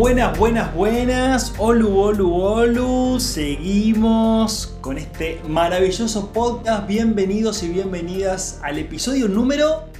Buenas, 0.00 0.38
buenas, 0.38 0.74
buenas. 0.74 1.52
Olu, 1.58 1.98
olu, 1.98 2.32
olu. 2.32 3.20
Seguimos 3.20 4.78
con 4.80 4.96
este 4.96 5.42
maravilloso 5.46 6.32
podcast. 6.32 6.86
Bienvenidos 6.86 7.62
y 7.62 7.68
bienvenidas 7.68 8.60
al 8.62 8.78
episodio 8.78 9.28
número 9.28 9.90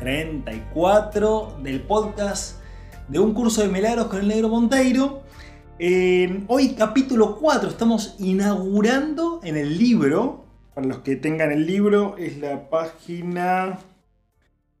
34 0.00 1.58
del 1.62 1.82
podcast 1.82 2.56
de 3.06 3.20
un 3.20 3.32
curso 3.32 3.62
de 3.62 3.68
milagros 3.68 4.08
con 4.08 4.18
el 4.18 4.26
negro 4.26 4.48
Monteiro. 4.48 5.22
Eh, 5.78 6.42
hoy 6.48 6.70
capítulo 6.70 7.36
4, 7.36 7.68
estamos 7.68 8.16
inaugurando 8.18 9.38
en 9.44 9.56
el 9.56 9.78
libro. 9.78 10.46
Para 10.74 10.88
los 10.88 10.98
que 10.98 11.14
tengan 11.14 11.52
el 11.52 11.64
libro, 11.64 12.16
es 12.18 12.38
la 12.38 12.68
página 12.68 13.78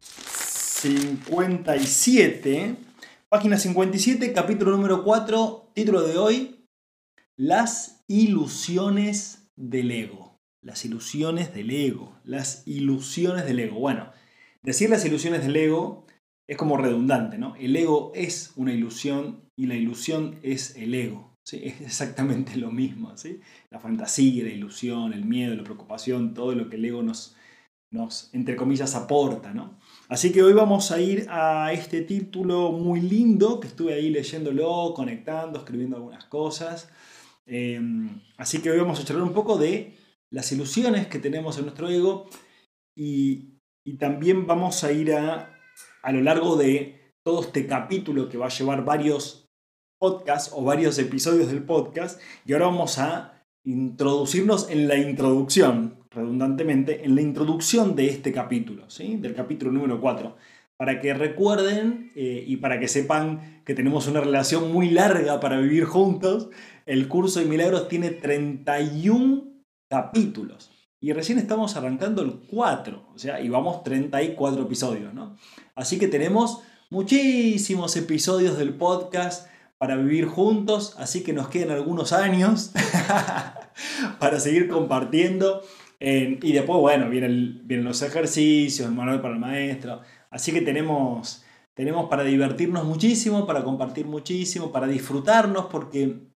57 0.00 2.87
Página 3.30 3.58
57, 3.58 4.32
capítulo 4.32 4.70
número 4.70 5.04
4, 5.04 5.72
título 5.74 6.00
de 6.00 6.16
hoy, 6.16 6.64
Las 7.36 8.02
ilusiones 8.08 9.50
del 9.54 9.90
ego. 9.90 10.38
Las 10.64 10.86
ilusiones 10.86 11.52
del 11.52 11.70
ego. 11.70 12.18
Las 12.24 12.66
ilusiones 12.66 13.44
del 13.44 13.60
ego. 13.60 13.80
Bueno, 13.80 14.10
decir 14.62 14.88
las 14.88 15.04
ilusiones 15.04 15.42
del 15.42 15.56
ego 15.56 16.06
es 16.48 16.56
como 16.56 16.78
redundante, 16.78 17.36
¿no? 17.36 17.54
El 17.56 17.76
ego 17.76 18.12
es 18.14 18.54
una 18.56 18.72
ilusión 18.72 19.42
y 19.58 19.66
la 19.66 19.74
ilusión 19.74 20.38
es 20.42 20.74
el 20.76 20.94
ego. 20.94 21.34
¿sí? 21.46 21.60
Es 21.62 21.82
exactamente 21.82 22.56
lo 22.56 22.70
mismo, 22.70 23.14
¿sí? 23.18 23.42
La 23.70 23.78
fantasía, 23.78 24.44
la 24.44 24.52
ilusión, 24.52 25.12
el 25.12 25.26
miedo, 25.26 25.54
la 25.54 25.64
preocupación, 25.64 26.32
todo 26.32 26.54
lo 26.54 26.70
que 26.70 26.76
el 26.76 26.84
ego 26.86 27.02
nos, 27.02 27.36
nos 27.92 28.32
entre 28.32 28.56
comillas, 28.56 28.94
aporta, 28.94 29.52
¿no? 29.52 29.78
Así 30.08 30.32
que 30.32 30.42
hoy 30.42 30.54
vamos 30.54 30.90
a 30.90 31.00
ir 31.00 31.26
a 31.28 31.70
este 31.74 32.00
título 32.00 32.72
muy 32.72 33.02
lindo, 33.02 33.60
que 33.60 33.68
estuve 33.68 33.92
ahí 33.92 34.08
leyéndolo, 34.08 34.94
conectando, 34.94 35.58
escribiendo 35.58 35.96
algunas 35.96 36.24
cosas. 36.24 36.88
Em, 37.44 38.22
así 38.38 38.62
que 38.62 38.70
hoy 38.70 38.78
vamos 38.78 38.98
a 39.00 39.04
charlar 39.04 39.24
un 39.24 39.34
poco 39.34 39.58
de 39.58 39.98
las 40.30 40.50
ilusiones 40.50 41.08
que 41.08 41.18
tenemos 41.18 41.58
en 41.58 41.64
nuestro 41.64 41.88
ego 41.90 42.28
y, 42.96 43.56
también 43.98 44.46
vamos 44.46 44.84
a 44.84 44.92
ir 44.92 45.14
a, 45.14 45.58
a 46.02 46.12
lo 46.12 46.20
largo 46.20 46.56
de 46.56 47.14
todo 47.24 47.40
este 47.40 47.66
capítulo 47.66 48.28
que 48.28 48.36
va 48.36 48.46
a 48.46 48.50
llevar 48.50 48.84
varios 48.84 49.48
podcasts 49.98 50.52
o 50.54 50.62
varios 50.62 50.98
episodios 50.98 51.48
del 51.48 51.64
podcast 51.64 52.20
y 52.44 52.52
ahora 52.52 52.66
vamos 52.66 52.98
a 52.98 53.46
introducirnos 53.64 54.70
en 54.70 54.88
la 54.88 54.96
introducción, 54.96 55.97
redundantemente, 56.10 57.04
en 57.04 57.14
la 57.14 57.22
introducción 57.22 57.94
de 57.94 58.06
este 58.08 58.32
capítulo, 58.32 58.88
¿sí? 58.88 59.16
del 59.16 59.34
capítulo 59.34 59.72
número 59.72 60.00
4, 60.00 60.36
para 60.76 61.00
que 61.00 61.12
recuerden 61.14 62.12
eh, 62.14 62.44
y 62.46 62.56
para 62.58 62.78
que 62.78 62.88
sepan 62.88 63.62
que 63.64 63.74
tenemos 63.74 64.06
una 64.06 64.20
relación 64.20 64.72
muy 64.72 64.90
larga 64.90 65.40
para 65.40 65.58
vivir 65.58 65.84
juntos. 65.84 66.50
El 66.86 67.08
curso 67.08 67.40
de 67.40 67.46
milagros 67.46 67.88
tiene 67.88 68.10
31 68.10 69.44
capítulos 69.88 70.70
y 71.00 71.12
recién 71.12 71.38
estamos 71.38 71.76
arrancando 71.76 72.22
el 72.22 72.40
4, 72.50 73.08
o 73.14 73.18
sea, 73.18 73.40
y 73.40 73.48
vamos 73.48 73.84
34 73.84 74.62
episodios, 74.62 75.14
¿no? 75.14 75.36
Así 75.74 75.98
que 75.98 76.08
tenemos 76.08 76.62
muchísimos 76.90 77.96
episodios 77.96 78.58
del 78.58 78.74
podcast 78.74 79.48
para 79.78 79.96
vivir 79.96 80.26
juntos, 80.26 80.94
así 80.98 81.22
que 81.22 81.32
nos 81.32 81.48
quedan 81.48 81.70
algunos 81.70 82.12
años 82.12 82.72
para 84.18 84.40
seguir 84.40 84.68
compartiendo. 84.68 85.62
Y 86.00 86.52
después, 86.52 86.80
bueno, 86.80 87.10
vienen, 87.10 87.62
vienen 87.64 87.86
los 87.86 88.02
ejercicios, 88.02 88.88
el 88.88 88.94
manual 88.94 89.20
para 89.20 89.34
el 89.34 89.40
maestro. 89.40 90.00
Así 90.30 90.52
que 90.52 90.60
tenemos, 90.60 91.44
tenemos 91.74 92.08
para 92.08 92.22
divertirnos 92.24 92.84
muchísimo, 92.84 93.46
para 93.46 93.64
compartir 93.64 94.06
muchísimo, 94.06 94.70
para 94.70 94.86
disfrutarnos, 94.86 95.66
porque 95.66 96.28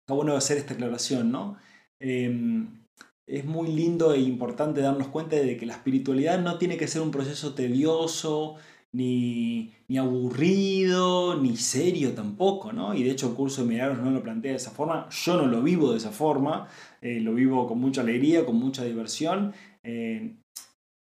está 0.00 0.14
bueno 0.14 0.34
hacer 0.36 0.58
esta 0.58 0.74
aclaración, 0.74 1.30
¿no? 1.30 1.56
Em, 2.00 2.82
es 3.26 3.44
muy 3.44 3.68
lindo 3.68 4.12
e 4.14 4.20
importante 4.20 4.80
darnos 4.80 5.08
cuenta 5.08 5.36
de 5.36 5.56
que 5.56 5.66
la 5.66 5.74
espiritualidad 5.74 6.40
no 6.40 6.58
tiene 6.58 6.76
que 6.76 6.88
ser 6.88 7.02
un 7.02 7.10
proceso 7.10 7.54
tedioso, 7.54 8.56
ni, 8.92 9.72
aburrido, 9.98 11.40
ni 11.40 11.56
serio 11.56 12.12
tampoco, 12.12 12.72
¿no? 12.72 12.94
Y 12.94 13.02
de 13.02 13.10
hecho 13.10 13.28
el 13.28 13.34
curso 13.34 13.62
de 13.62 13.68
milagros 13.68 13.98
no 13.98 14.10
lo 14.10 14.22
plantea 14.22 14.52
de 14.52 14.56
esa 14.58 14.70
forma, 14.70 15.08
yo 15.10 15.36
no 15.36 15.46
lo 15.46 15.62
vivo 15.62 15.92
de 15.92 15.98
esa 15.98 16.10
forma, 16.10 16.68
eh, 17.00 17.20
lo 17.20 17.34
vivo 17.34 17.66
con 17.66 17.80
mucha 17.80 18.02
alegría, 18.02 18.44
con 18.44 18.56
mucha 18.56 18.84
diversión. 18.84 19.54
Eh, 19.82 20.36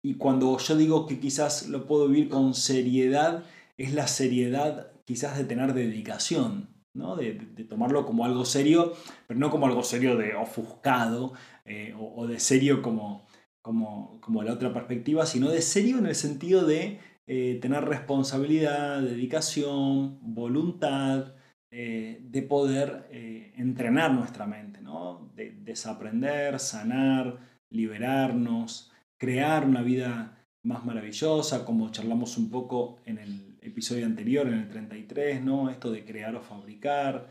y 0.04 0.16
cuando 0.16 0.58
yo 0.58 0.76
digo 0.78 1.06
que 1.06 1.20
quizás 1.20 1.68
lo 1.70 1.86
puedo 1.86 2.08
vivir 2.08 2.30
con 2.30 2.54
seriedad, 2.54 3.44
es 3.78 3.94
la 3.94 4.08
seriedad 4.08 4.92
quizás 5.06 5.38
de 5.38 5.46
tener 5.46 5.74
dedicación, 5.74 6.70
¿no? 6.94 7.16
de, 7.16 7.34
tomarlo 7.70 8.06
como 8.06 8.26
algo 8.26 8.46
serio, 8.46 8.94
pero 9.28 9.40
no 9.40 9.50
como 9.50 9.66
algo 9.66 9.84
serio 9.84 10.18
de 10.18 10.36
ofuscado 10.36 11.34
eh, 11.66 11.94
o, 11.98 12.28
de 12.28 12.40
serio 12.40 12.82
como, 12.82 13.26
como, 13.62 14.20
como 14.22 14.44
la 14.44 14.54
otra 14.54 14.74
perspectiva, 14.74 15.26
sino 15.26 15.50
de 15.50 15.62
serio 15.62 15.98
en 15.98 16.06
el 16.06 16.16
sentido 16.16 16.66
de 16.66 17.00
eh, 17.30 17.60
tener 17.62 17.84
responsabilidad, 17.84 19.02
dedicación, 19.02 20.18
voluntad, 20.22 21.34
eh, 21.72 22.20
de 22.22 22.42
poder 22.42 23.06
eh, 23.12 23.52
entrenar 23.58 24.14
nuestra 24.14 24.48
mente, 24.48 24.80
¿no? 24.82 25.30
de 25.36 25.52
desaprender, 25.52 26.58
sanar, 26.58 27.38
liberarnos, 27.70 28.94
crear 29.18 29.66
una 29.66 29.82
vida 29.82 30.38
más 30.64 30.86
maravillosa, 30.86 31.66
como 31.66 31.92
charlamos 31.92 32.38
un 32.38 32.50
poco 32.50 33.00
en 33.04 33.18
el 33.18 33.58
episodio 33.62 34.06
anterior, 34.06 34.48
en 34.48 34.54
el 34.54 34.70
33, 34.70 35.44
¿no? 35.44 35.70
esto 35.70 35.92
de 35.92 36.06
crear 36.06 36.34
o 36.36 36.42
fabricar, 36.42 37.30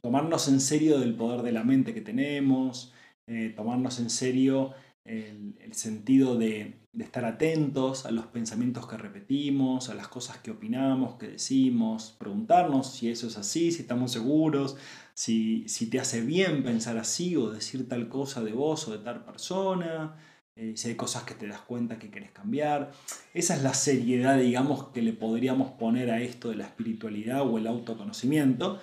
tomarnos 0.00 0.46
en 0.46 0.60
serio 0.60 1.00
del 1.00 1.16
poder 1.16 1.42
de 1.42 1.50
la 1.50 1.64
mente 1.64 1.92
que 1.92 2.00
tenemos, 2.00 2.94
tomarnos 3.56 3.98
en 3.98 4.10
serio 4.10 4.74
el, 5.04 5.74
sentido 5.74 6.36
de, 6.38 6.79
estar 6.98 7.24
atentos 7.24 8.04
a 8.04 8.10
los 8.10 8.26
pensamientos 8.26 8.86
que 8.86 8.96
repetimos, 8.96 9.88
a 9.88 9.94
las 9.94 10.08
cosas 10.08 10.38
que 10.38 10.50
opinamos, 10.50 11.14
que 11.14 11.28
decimos, 11.28 12.16
preguntarnos 12.18 12.90
si 12.92 13.10
eso 13.10 13.28
es 13.28 13.36
así, 13.36 13.70
si 13.70 13.82
estamos 13.82 14.12
seguros, 14.12 14.76
si, 15.14 15.66
te 15.90 16.00
hace 16.00 16.20
bien 16.22 16.64
pensar 16.64 16.98
así 16.98 17.36
o 17.36 17.50
decir 17.50 17.88
tal 17.88 18.08
cosa 18.08 18.42
de 18.42 18.52
vos 18.52 18.88
o 18.88 18.92
de 18.92 18.98
tal 18.98 19.24
persona, 19.24 20.16
eh, 20.56 20.72
si 20.76 20.88
hay 20.88 20.94
cosas 20.96 21.22
que 21.22 21.34
te 21.34 21.46
das 21.46 21.60
cuenta 21.60 21.98
que 21.98 22.10
querés 22.10 22.32
cambiar. 22.32 22.90
Esa 23.34 23.54
es 23.54 23.62
la 23.62 23.74
seriedad, 23.74 24.38
digamos, 24.38 24.88
que 24.88 25.02
le 25.02 25.12
podríamos 25.12 25.72
poner 25.72 26.10
a 26.10 26.20
esto 26.20 26.50
de 26.50 26.56
la 26.56 26.64
espiritualidad 26.64 27.42
o 27.42 27.58
el 27.58 27.66
autoconocimiento. 27.68 28.80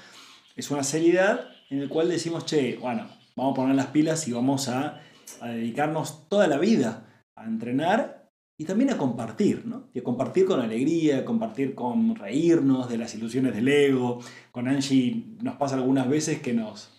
Es 0.55 0.71
una 0.71 0.83
seriedad 0.83 1.49
en 1.69 1.83
la 1.83 1.89
cual 1.89 2.07
decimos, 2.07 2.45
che, 2.45 2.77
bueno, 2.77 3.07
vamos 3.35 3.51
a 3.51 3.55
poner 3.55 3.75
las 3.75 3.87
pilas 3.87 4.27
y 4.27 4.31
vamos 4.31 4.69
a 4.69 5.01
a 5.41 5.49
dedicarnos 5.49 6.27
toda 6.29 6.47
la 6.47 6.57
vida 6.57 7.06
a 7.37 7.45
entrenar 7.45 8.29
y 8.57 8.65
también 8.65 8.89
a 8.89 8.97
compartir, 8.97 9.65
¿no? 9.65 9.89
Y 9.93 9.99
a 9.99 10.03
compartir 10.03 10.45
con 10.45 10.59
alegría, 10.59 11.19
a 11.19 11.25
compartir 11.25 11.75
con 11.75 12.15
reírnos 12.15 12.89
de 12.89 12.97
las 12.97 13.13
ilusiones 13.15 13.55
del 13.55 13.67
ego. 13.67 14.19
Con 14.51 14.67
Angie 14.67 15.37
nos 15.41 15.55
pasa 15.55 15.75
algunas 15.75 16.09
veces 16.09 16.41
que 16.41 16.53
nos 16.53 16.93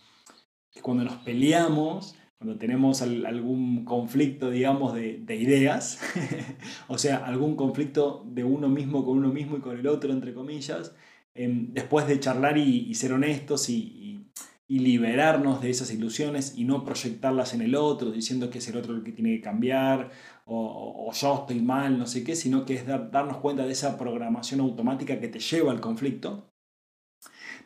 cuando 0.80 1.02
nos 1.02 1.16
peleamos, 1.16 2.14
cuando 2.38 2.56
tenemos 2.56 3.02
algún 3.02 3.84
conflicto, 3.84 4.48
digamos, 4.48 4.94
de, 4.94 5.36
ideas, 5.36 6.00
o 6.88 6.96
sea, 6.96 7.16
algún 7.16 7.56
conflicto 7.56 8.24
de 8.28 8.44
uno 8.44 8.68
mismo 8.68 9.04
con 9.04 9.18
uno 9.18 9.32
mismo 9.32 9.56
y 9.56 9.60
con 9.60 9.76
el 9.76 9.88
otro, 9.88 10.12
entre 10.12 10.32
comillas, 10.32 10.94
em, 11.34 11.72
después 11.74 12.06
de 12.06 12.20
charlar 12.20 12.56
y, 12.56 12.94
ser 12.94 13.12
honestos 13.12 13.68
y 13.68 14.08
y 14.08 14.57
liberarnos 14.68 15.62
de 15.62 15.70
esas 15.70 15.90
ilusiones 15.92 16.52
y 16.56 16.64
no 16.64 16.84
proyectarlas 16.84 17.54
en 17.54 17.62
el 17.62 17.74
otro, 17.74 18.10
diciendo 18.10 18.50
que 18.50 18.58
es 18.58 18.68
el 18.68 18.76
otro 18.76 18.94
el 18.94 19.02
que 19.02 19.12
tiene 19.12 19.36
que 19.36 19.40
cambiar 19.40 20.10
o, 20.44 21.10
yo 21.12 21.34
estoy 21.40 21.60
mal, 21.60 21.98
no 21.98 22.06
sé 22.06 22.22
qué, 22.22 22.36
sino 22.36 22.64
que 22.66 22.74
es 22.74 22.86
darnos 22.86 23.38
cuenta 23.38 23.64
de 23.64 23.72
esa 23.72 23.96
programación 23.98 24.60
automática 24.60 25.18
que 25.18 25.28
te 25.28 25.40
lleva 25.40 25.72
al 25.72 25.80
conflicto. 25.80 26.52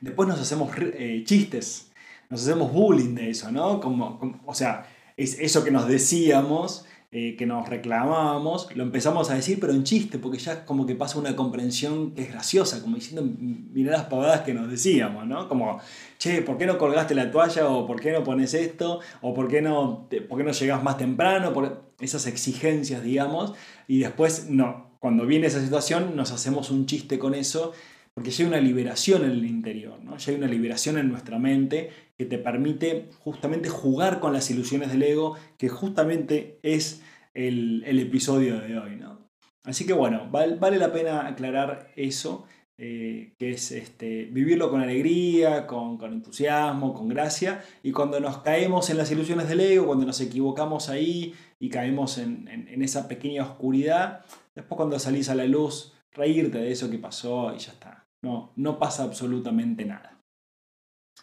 Después 0.00 0.28
nos 0.28 0.40
hacemos 0.40 0.70
eh, 0.78 1.22
chistes, 1.24 1.92
nos 2.30 2.42
hacemos 2.42 2.72
bullying 2.72 3.14
de 3.14 3.30
eso, 3.30 3.50
¿no? 3.50 3.80
Como, 3.80 4.40
o 4.46 4.54
sea, 4.54 4.86
es 5.16 5.38
eso 5.40 5.64
que 5.64 5.70
nos 5.70 5.88
decíamos 5.88 6.86
eh, 7.14 7.36
que 7.36 7.44
nos 7.44 7.68
reclamábamos, 7.68 8.74
lo 8.74 8.82
empezamos 8.82 9.30
a 9.30 9.34
decir, 9.34 9.60
pero 9.60 9.74
en 9.74 9.84
chiste, 9.84 10.18
porque 10.18 10.38
ya 10.38 10.64
como 10.64 10.86
que 10.86 10.94
pasa 10.94 11.18
una 11.18 11.36
comprensión 11.36 12.12
que 12.12 12.22
es 12.22 12.32
graciosa, 12.32 12.80
como 12.80 12.96
diciendo, 12.96 13.22
mirá 13.22 13.92
las 13.92 14.04
pavadas 14.04 14.40
que 14.40 14.54
nos 14.54 14.70
decíamos, 14.70 15.26
¿no? 15.26 15.46
Como, 15.46 15.78
che, 16.18 16.40
¿por 16.40 16.56
qué 16.56 16.64
no 16.64 16.78
colgaste 16.78 17.14
la 17.14 17.30
toalla? 17.30 17.68
¿O 17.68 17.86
por 17.86 18.00
qué 18.00 18.12
no 18.12 18.24
pones 18.24 18.54
esto? 18.54 19.00
¿O 19.20 19.34
por 19.34 19.48
qué 19.48 19.60
no, 19.60 20.08
por 20.26 20.38
qué 20.38 20.44
no 20.44 20.52
llegás 20.52 20.82
más 20.82 20.96
temprano? 20.96 21.52
Por 21.52 21.82
esas 22.00 22.26
exigencias, 22.26 23.02
digamos, 23.02 23.52
y 23.86 23.98
después, 23.98 24.48
no, 24.48 24.92
cuando 24.98 25.26
viene 25.26 25.48
esa 25.48 25.60
situación 25.60 26.16
nos 26.16 26.32
hacemos 26.32 26.70
un 26.70 26.86
chiste 26.86 27.18
con 27.18 27.34
eso 27.34 27.72
porque 28.14 28.30
ya 28.30 28.44
hay 28.44 28.48
una 28.48 28.60
liberación 28.60 29.24
en 29.24 29.30
el 29.30 29.44
interior, 29.46 30.02
¿no? 30.02 30.16
ya 30.16 30.32
hay 30.32 30.38
una 30.38 30.46
liberación 30.46 30.98
en 30.98 31.08
nuestra 31.08 31.38
mente 31.38 31.90
que 32.16 32.26
te 32.26 32.38
permite 32.38 33.08
justamente 33.20 33.68
jugar 33.68 34.20
con 34.20 34.32
las 34.32 34.50
ilusiones 34.50 34.90
del 34.90 35.02
ego, 35.02 35.36
que 35.56 35.68
justamente 35.68 36.58
es 36.62 37.02
el, 37.32 37.82
episodio 37.86 38.60
de 38.60 38.78
hoy. 38.78 38.96
¿no? 38.96 39.30
Así 39.64 39.86
que 39.86 39.94
bueno, 39.94 40.28
vale, 40.30 40.76
la 40.76 40.92
pena 40.92 41.26
aclarar 41.26 41.90
eso, 41.96 42.46
eh, 42.76 43.34
que 43.38 43.52
es 43.52 43.72
este, 43.72 44.24
vivirlo 44.26 44.70
con 44.70 44.82
alegría, 44.82 45.66
con, 45.66 45.98
entusiasmo, 46.02 46.92
con 46.92 47.08
gracia, 47.08 47.64
y 47.82 47.92
cuando 47.92 48.20
nos 48.20 48.38
caemos 48.38 48.90
en 48.90 48.98
las 48.98 49.10
ilusiones 49.10 49.48
del 49.48 49.60
ego, 49.60 49.86
cuando 49.86 50.04
nos 50.04 50.20
equivocamos 50.20 50.90
ahí 50.90 51.34
y 51.58 51.70
caemos 51.70 52.18
en, 52.18 52.46
en 52.48 52.82
esa 52.82 53.08
pequeña 53.08 53.42
oscuridad, 53.44 54.26
después 54.54 54.76
cuando 54.76 54.98
salís 54.98 55.30
a 55.30 55.34
la 55.34 55.46
luz, 55.46 55.94
reírte 56.12 56.58
de 56.58 56.72
eso 56.72 56.90
que 56.90 56.98
pasó 56.98 57.54
y 57.54 57.58
ya 57.58 57.72
está. 57.72 58.01
No, 58.22 58.52
no 58.56 58.78
pasa 58.78 59.02
absolutamente 59.02 59.84
nada. 59.84 60.20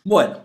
Bueno, 0.04 0.44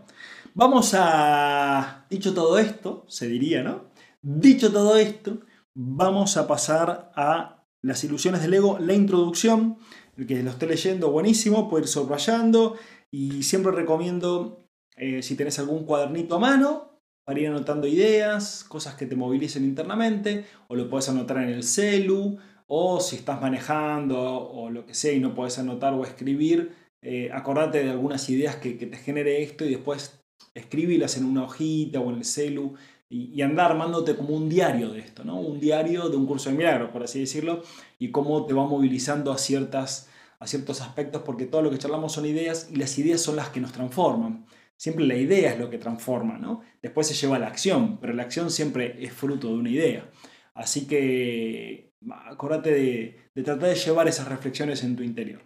vamos 0.54 0.94
a... 0.96 2.06
Dicho 2.08 2.32
todo 2.32 2.58
esto, 2.58 3.04
se 3.08 3.28
diría, 3.28 3.62
¿no? 3.62 3.90
Dicho 4.22 4.72
todo 4.72 4.96
esto, 4.96 5.40
vamos 5.74 6.36
a 6.36 6.46
pasar 6.46 7.12
a 7.14 7.64
las 7.82 8.02
ilusiones 8.04 8.40
del 8.42 8.54
ego, 8.54 8.78
la 8.78 8.94
introducción. 8.94 9.78
El 10.16 10.26
que 10.26 10.42
lo 10.42 10.50
esté 10.50 10.66
leyendo, 10.66 11.10
buenísimo, 11.10 11.68
puede 11.68 11.84
ir 11.84 11.88
subrayando. 11.88 12.76
Y 13.10 13.42
siempre 13.42 13.72
recomiendo, 13.72 14.66
eh, 14.96 15.22
si 15.22 15.36
tenés 15.36 15.58
algún 15.58 15.84
cuadernito 15.84 16.36
a 16.36 16.38
mano, 16.38 17.00
para 17.24 17.40
ir 17.40 17.48
anotando 17.48 17.86
ideas, 17.86 18.64
cosas 18.64 18.94
que 18.94 19.06
te 19.06 19.16
movilicen 19.16 19.64
internamente, 19.64 20.46
o 20.68 20.76
lo 20.76 20.88
puedes 20.88 21.08
anotar 21.08 21.38
en 21.38 21.48
el 21.48 21.62
celu, 21.62 22.38
o 22.66 23.00
si 23.00 23.16
estás 23.16 23.40
manejando 23.40 24.20
o 24.20 24.70
lo 24.70 24.86
que 24.86 24.94
sea 24.94 25.12
y 25.12 25.20
no 25.20 25.34
puedes 25.34 25.58
anotar 25.58 25.92
o 25.94 26.04
escribir, 26.04 26.74
eh, 27.02 27.30
acordate 27.32 27.84
de 27.84 27.90
algunas 27.90 28.28
ideas 28.30 28.56
que, 28.56 28.72
te 28.72 28.96
genere 28.96 29.42
esto 29.42 29.64
y 29.64 29.70
después 29.70 30.20
escribirlas 30.54 31.16
en 31.18 31.26
una 31.26 31.44
hojita 31.44 32.00
o 32.00 32.10
en 32.10 32.16
el 32.16 32.24
celu 32.24 32.74
y, 33.10 33.42
andar 33.42 33.72
armándote 33.72 34.16
como 34.16 34.34
un 34.34 34.48
diario 34.48 34.90
de 34.90 35.00
esto, 35.00 35.24
¿no? 35.24 35.38
Un 35.38 35.60
diario 35.60 36.08
de 36.08 36.16
un 36.16 36.26
curso 36.26 36.50
de 36.50 36.56
milagros, 36.56 36.90
por 36.90 37.02
así 37.02 37.20
decirlo, 37.20 37.62
y 37.98 38.10
cómo 38.10 38.46
te 38.46 38.54
va 38.54 38.66
movilizando 38.66 39.30
a, 39.30 39.38
ciertas, 39.38 40.08
a 40.40 40.46
ciertos 40.46 40.80
aspectos, 40.80 41.22
porque 41.24 41.46
todo 41.46 41.62
lo 41.62 41.70
que 41.70 41.78
charlamos 41.78 42.12
son 42.12 42.26
ideas 42.26 42.68
y 42.72 42.76
las 42.76 42.98
ideas 42.98 43.20
son 43.20 43.36
las 43.36 43.50
que 43.50 43.60
nos 43.60 43.72
transforman. 43.72 44.46
Siempre 44.76 45.04
la 45.06 45.16
idea 45.16 45.52
es 45.52 45.58
lo 45.58 45.70
que 45.70 45.78
transforma, 45.78 46.38
¿no? 46.38 46.62
Después 46.82 47.06
se 47.06 47.14
lleva 47.14 47.36
a 47.36 47.38
la 47.38 47.48
acción, 47.48 47.98
pero 48.00 48.14
la 48.14 48.24
acción 48.24 48.50
siempre 48.50 49.04
es 49.04 49.12
fruto 49.12 49.48
de 49.48 49.54
una 49.54 49.70
idea. 49.70 50.10
Así 50.54 50.86
que 50.86 51.93
acordate 52.26 52.70
de, 52.70 53.42
tratar 53.42 53.68
de 53.68 53.74
llevar 53.74 54.08
esas 54.08 54.28
reflexiones 54.28 54.82
en 54.84 54.96
tu 54.96 55.02
interior. 55.02 55.42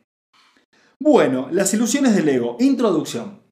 Bueno, 1.00 1.48
las 1.50 1.72
ilusiones 1.74 2.14
del 2.14 2.28
ego. 2.28 2.56
Introducción. 2.60 3.42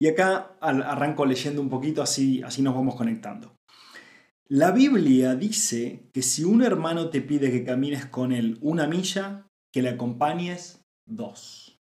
Y 0.00 0.08
acá 0.08 0.56
arranco 0.60 1.26
leyendo 1.26 1.60
un 1.60 1.68
poquito, 1.68 2.02
así, 2.02 2.42
así 2.42 2.62
nos 2.62 2.74
vamos 2.74 2.94
conectando. 2.94 3.54
La 4.48 4.72
Biblia 4.72 5.34
dice 5.34 6.08
que 6.12 6.22
si 6.22 6.42
un 6.42 6.62
hermano 6.62 7.10
te 7.10 7.20
pide 7.20 7.52
que 7.52 7.64
camines 7.64 8.06
con 8.06 8.32
él 8.32 8.58
una 8.62 8.86
milla, 8.86 9.46
que 9.72 9.82
le 9.82 9.90
acompañes 9.90 10.82
dos. 11.06 11.78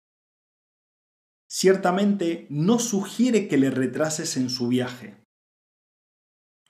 Ciertamente 1.48 2.48
no 2.50 2.80
sugiere 2.80 3.48
que 3.48 3.58
le 3.58 3.70
retrases 3.70 4.38
en 4.38 4.50
su 4.50 4.68
viaje, 4.68 5.25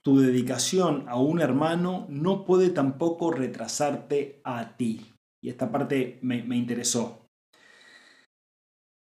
tu 0.05 0.19
dedicación 0.19 1.09
a 1.09 1.19
un 1.19 1.41
hermano 1.41 2.05
no 2.09 2.45
puede 2.45 2.69
tampoco 2.69 3.31
retrasarte 3.31 4.39
a 4.43 4.77
ti. 4.77 5.11
Y 5.43 5.49
esta 5.49 5.71
parte 5.71 6.19
me, 6.21 6.37
interesó. 6.55 7.27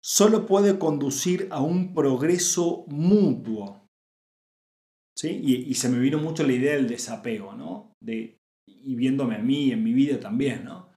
Solo 0.01 0.45
puede 0.45 0.79
conducir 0.79 1.49
a 1.51 1.61
un 1.61 1.93
progreso 1.93 2.85
mutuo. 2.87 3.85
¿Sí? 5.15 5.41
Y, 5.43 5.73
se 5.73 5.89
me 5.89 5.99
vino 5.99 6.19
mucho 6.19 6.47
la 6.47 6.53
idea 6.53 6.75
del 6.75 6.87
desapego, 6.87 7.53
¿no? 7.53 7.93
De, 8.01 8.39
y 8.67 8.95
viéndome 8.95 9.35
a 9.35 9.39
mí 9.39 9.71
en 9.71 9.83
mi 9.83 9.91
vida 9.91 10.19
también, 10.19 10.63
¿no? 10.63 10.89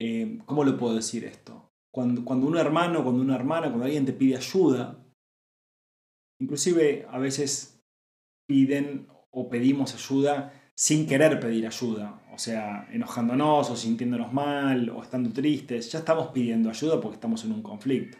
Eh, 0.00 0.38
¿Cómo 0.46 0.64
le 0.64 0.72
puedo 0.72 0.94
decir 0.94 1.24
esto? 1.24 1.68
Cuando, 1.92 2.24
cuando 2.24 2.46
un 2.46 2.56
hermano, 2.56 3.02
cuando 3.02 3.22
una 3.22 3.34
hermana, 3.34 3.66
cuando 3.66 3.84
alguien 3.84 4.06
te 4.06 4.12
pide 4.12 4.36
ayuda, 4.36 5.04
inclusive 6.40 7.06
a 7.10 7.18
veces 7.18 7.79
piden 8.50 9.06
o 9.30 9.48
pedimos 9.48 9.94
ayuda 9.94 10.52
sin 10.74 11.06
querer 11.06 11.38
pedir 11.38 11.68
ayuda, 11.68 12.20
o 12.34 12.38
sea, 12.38 12.88
enojándonos 12.90 13.70
o 13.70 13.76
sintiéndonos 13.76 14.32
mal 14.32 14.90
o 14.90 15.04
estando 15.04 15.30
tristes, 15.30 15.92
ya 15.92 16.00
estamos 16.00 16.32
pidiendo 16.32 16.68
ayuda 16.68 17.00
porque 17.00 17.14
estamos 17.14 17.44
en 17.44 17.52
un 17.52 17.62
conflicto. 17.62 18.18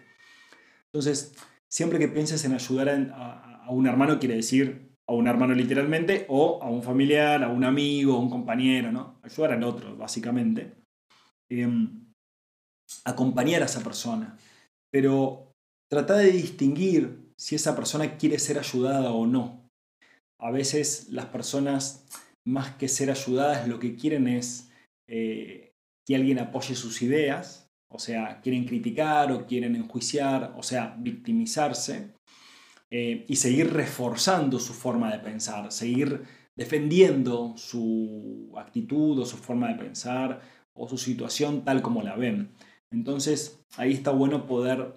Entonces, 0.85 1.35
siempre 1.67 1.99
que 1.99 2.07
pienses 2.07 2.45
en 2.45 2.53
ayudar 2.53 3.11
a, 3.13 3.67
un 3.71 3.89
hermano, 3.89 4.21
quiere 4.21 4.37
decir 4.37 4.95
a 5.09 5.15
un 5.15 5.27
hermano 5.27 5.53
literalmente, 5.53 6.27
o 6.29 6.63
a 6.63 6.71
un 6.71 6.85
familiar, 6.85 7.43
a 7.43 7.49
un 7.49 7.65
amigo, 7.65 8.15
a 8.15 8.21
un 8.21 8.31
compañero, 8.31 8.93
¿no? 8.93 9.19
Ayudar 9.25 9.55
al 9.55 9.65
otro, 9.65 9.97
básicamente. 9.97 10.77
Em, 11.49 12.13
acompañar 13.05 13.63
a 13.63 13.67
esa 13.67 13.83
persona. 13.83 14.37
Pero 14.93 15.57
trata 15.89 16.15
de 16.19 16.31
distinguir 16.31 17.33
si 17.37 17.57
esa 17.57 17.75
persona 17.75 18.17
quiere 18.17 18.39
ser 18.39 18.61
ayudada 18.61 19.11
o 19.11 19.27
no 19.27 19.60
a 20.41 20.51
veces 20.51 21.09
las 21.11 21.27
personas, 21.27 22.07
más 22.47 22.75
que 22.77 22.89
ser 22.89 23.11
ayudadas, 23.11 23.69
lo 23.69 23.79
que 23.79 23.97
quieren 23.97 24.27
es 24.29 24.71
eh, 25.09 25.73
que 26.07 26.17
alguien 26.17 26.39
apoye 26.39 26.75
sus 26.75 27.03
ideas, 27.03 27.71
o 27.93 27.99
sea, 27.99 28.41
quieren 28.41 28.65
criticar 28.65 29.33
o 29.33 29.47
quieren 29.47 29.77
enjuiciar, 29.77 30.55
o 30.57 30.63
sea, 30.63 30.97
victimizarse, 30.99 32.15
eh, 32.91 33.25
y 33.29 33.37
seguir 33.37 33.73
reforzando 33.73 34.59
su 34.59 34.73
forma 34.73 35.13
de 35.13 35.21
pensar, 35.21 35.71
seguir 35.71 36.25
defendiendo 36.57 37.55
su 37.57 38.53
actitud 38.57 39.19
o 39.21 39.25
su 39.25 39.37
forma 39.37 39.69
de 39.69 39.77
pensar 39.77 40.41
o 40.75 40.89
su 40.89 40.99
situación 40.99 41.65
tal 41.65 41.83
como 41.83 42.03
la 42.03 42.17
ven. 42.17 42.53
Entonces, 42.93 43.63
ahí 43.77 43.93
está 43.93 44.11
bueno 44.11 44.47
poder 44.47 44.95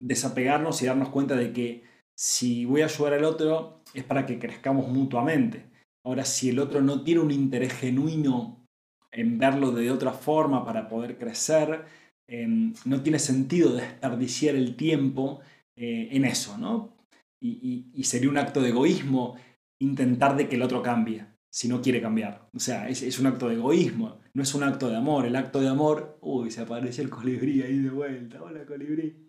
desapegarnos 0.00 0.82
y 0.82 0.86
darnos 0.86 1.08
cuenta 1.08 1.34
de 1.34 1.52
que 1.52 1.87
si 2.18 2.64
voy 2.64 2.80
a 2.80 2.86
ayudar 2.86 3.14
al 3.14 3.24
otro 3.24 3.82
es 3.94 4.02
para 4.02 4.26
que 4.26 4.40
crezcamos 4.40 4.88
mutuamente. 4.88 5.70
Ahora, 6.04 6.24
si 6.24 6.48
el 6.48 6.58
otro 6.58 6.80
no 6.80 7.04
tiene 7.04 7.20
un 7.20 7.30
interés 7.30 7.72
genuino 7.72 8.66
en 9.12 9.38
verlo 9.38 9.70
de 9.70 9.90
otra 9.90 10.12
forma 10.12 10.64
para 10.64 10.88
poder 10.88 11.16
crecer, 11.16 11.84
em, 12.28 12.74
no 12.84 13.02
tiene 13.02 13.18
sentido 13.20 13.74
desperdiciar 13.74 14.56
el 14.56 14.74
tiempo 14.76 15.40
eh, 15.76 16.08
en 16.10 16.24
eso, 16.24 16.58
¿no? 16.58 16.96
Y, 17.40 18.02
sería 18.02 18.30
un 18.30 18.38
acto 18.38 18.62
de 18.62 18.70
egoísmo 18.70 19.36
intentar 19.80 20.36
de 20.36 20.48
que 20.48 20.56
el 20.56 20.62
otro 20.62 20.82
cambie 20.82 21.26
si 21.52 21.68
no 21.68 21.80
quiere 21.80 22.00
cambiar. 22.00 22.48
O 22.52 22.58
sea, 22.58 22.88
es, 22.88 23.02
es, 23.02 23.18
un 23.20 23.26
acto 23.26 23.48
de 23.48 23.54
egoísmo, 23.54 24.18
no 24.34 24.42
es 24.42 24.54
un 24.54 24.64
acto 24.64 24.88
de 24.88 24.96
amor. 24.96 25.24
El 25.24 25.36
acto 25.36 25.60
de 25.60 25.68
amor, 25.68 26.18
uy, 26.20 26.50
se 26.50 26.62
apareció 26.62 27.04
el 27.04 27.10
colibrí 27.10 27.62
ahí 27.62 27.78
de 27.78 27.90
vuelta. 27.90 28.42
Hola, 28.42 28.66
colibrí. 28.66 29.28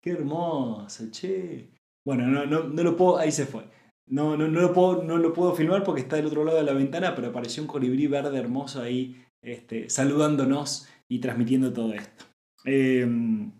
Qué 0.00 0.10
hermoso, 0.10 1.10
che. 1.10 1.79
Bueno, 2.04 2.26
no, 2.26 2.46
no, 2.46 2.64
no 2.64 2.82
lo 2.82 2.96
puedo, 2.96 3.18
ahí 3.18 3.32
se 3.32 3.46
fue. 3.46 3.64
No, 4.06 4.36
no, 4.36 4.48
no, 4.48 4.60
lo 4.60 4.72
puedo, 4.72 5.04
no 5.04 5.18
lo 5.18 5.32
puedo 5.32 5.54
filmar 5.54 5.84
porque 5.84 6.00
está 6.00 6.16
del 6.16 6.26
otro 6.26 6.44
lado 6.44 6.58
de 6.58 6.64
la 6.64 6.72
ventana, 6.72 7.14
pero 7.14 7.28
apareció 7.28 7.62
un 7.62 7.68
colibrí 7.68 8.06
verde 8.06 8.38
hermoso 8.38 8.82
ahí 8.82 9.24
este, 9.42 9.88
saludándonos 9.88 10.88
y 11.08 11.20
transmitiendo 11.20 11.72
todo 11.72 11.94
esto. 11.94 12.24
Em, 12.64 13.52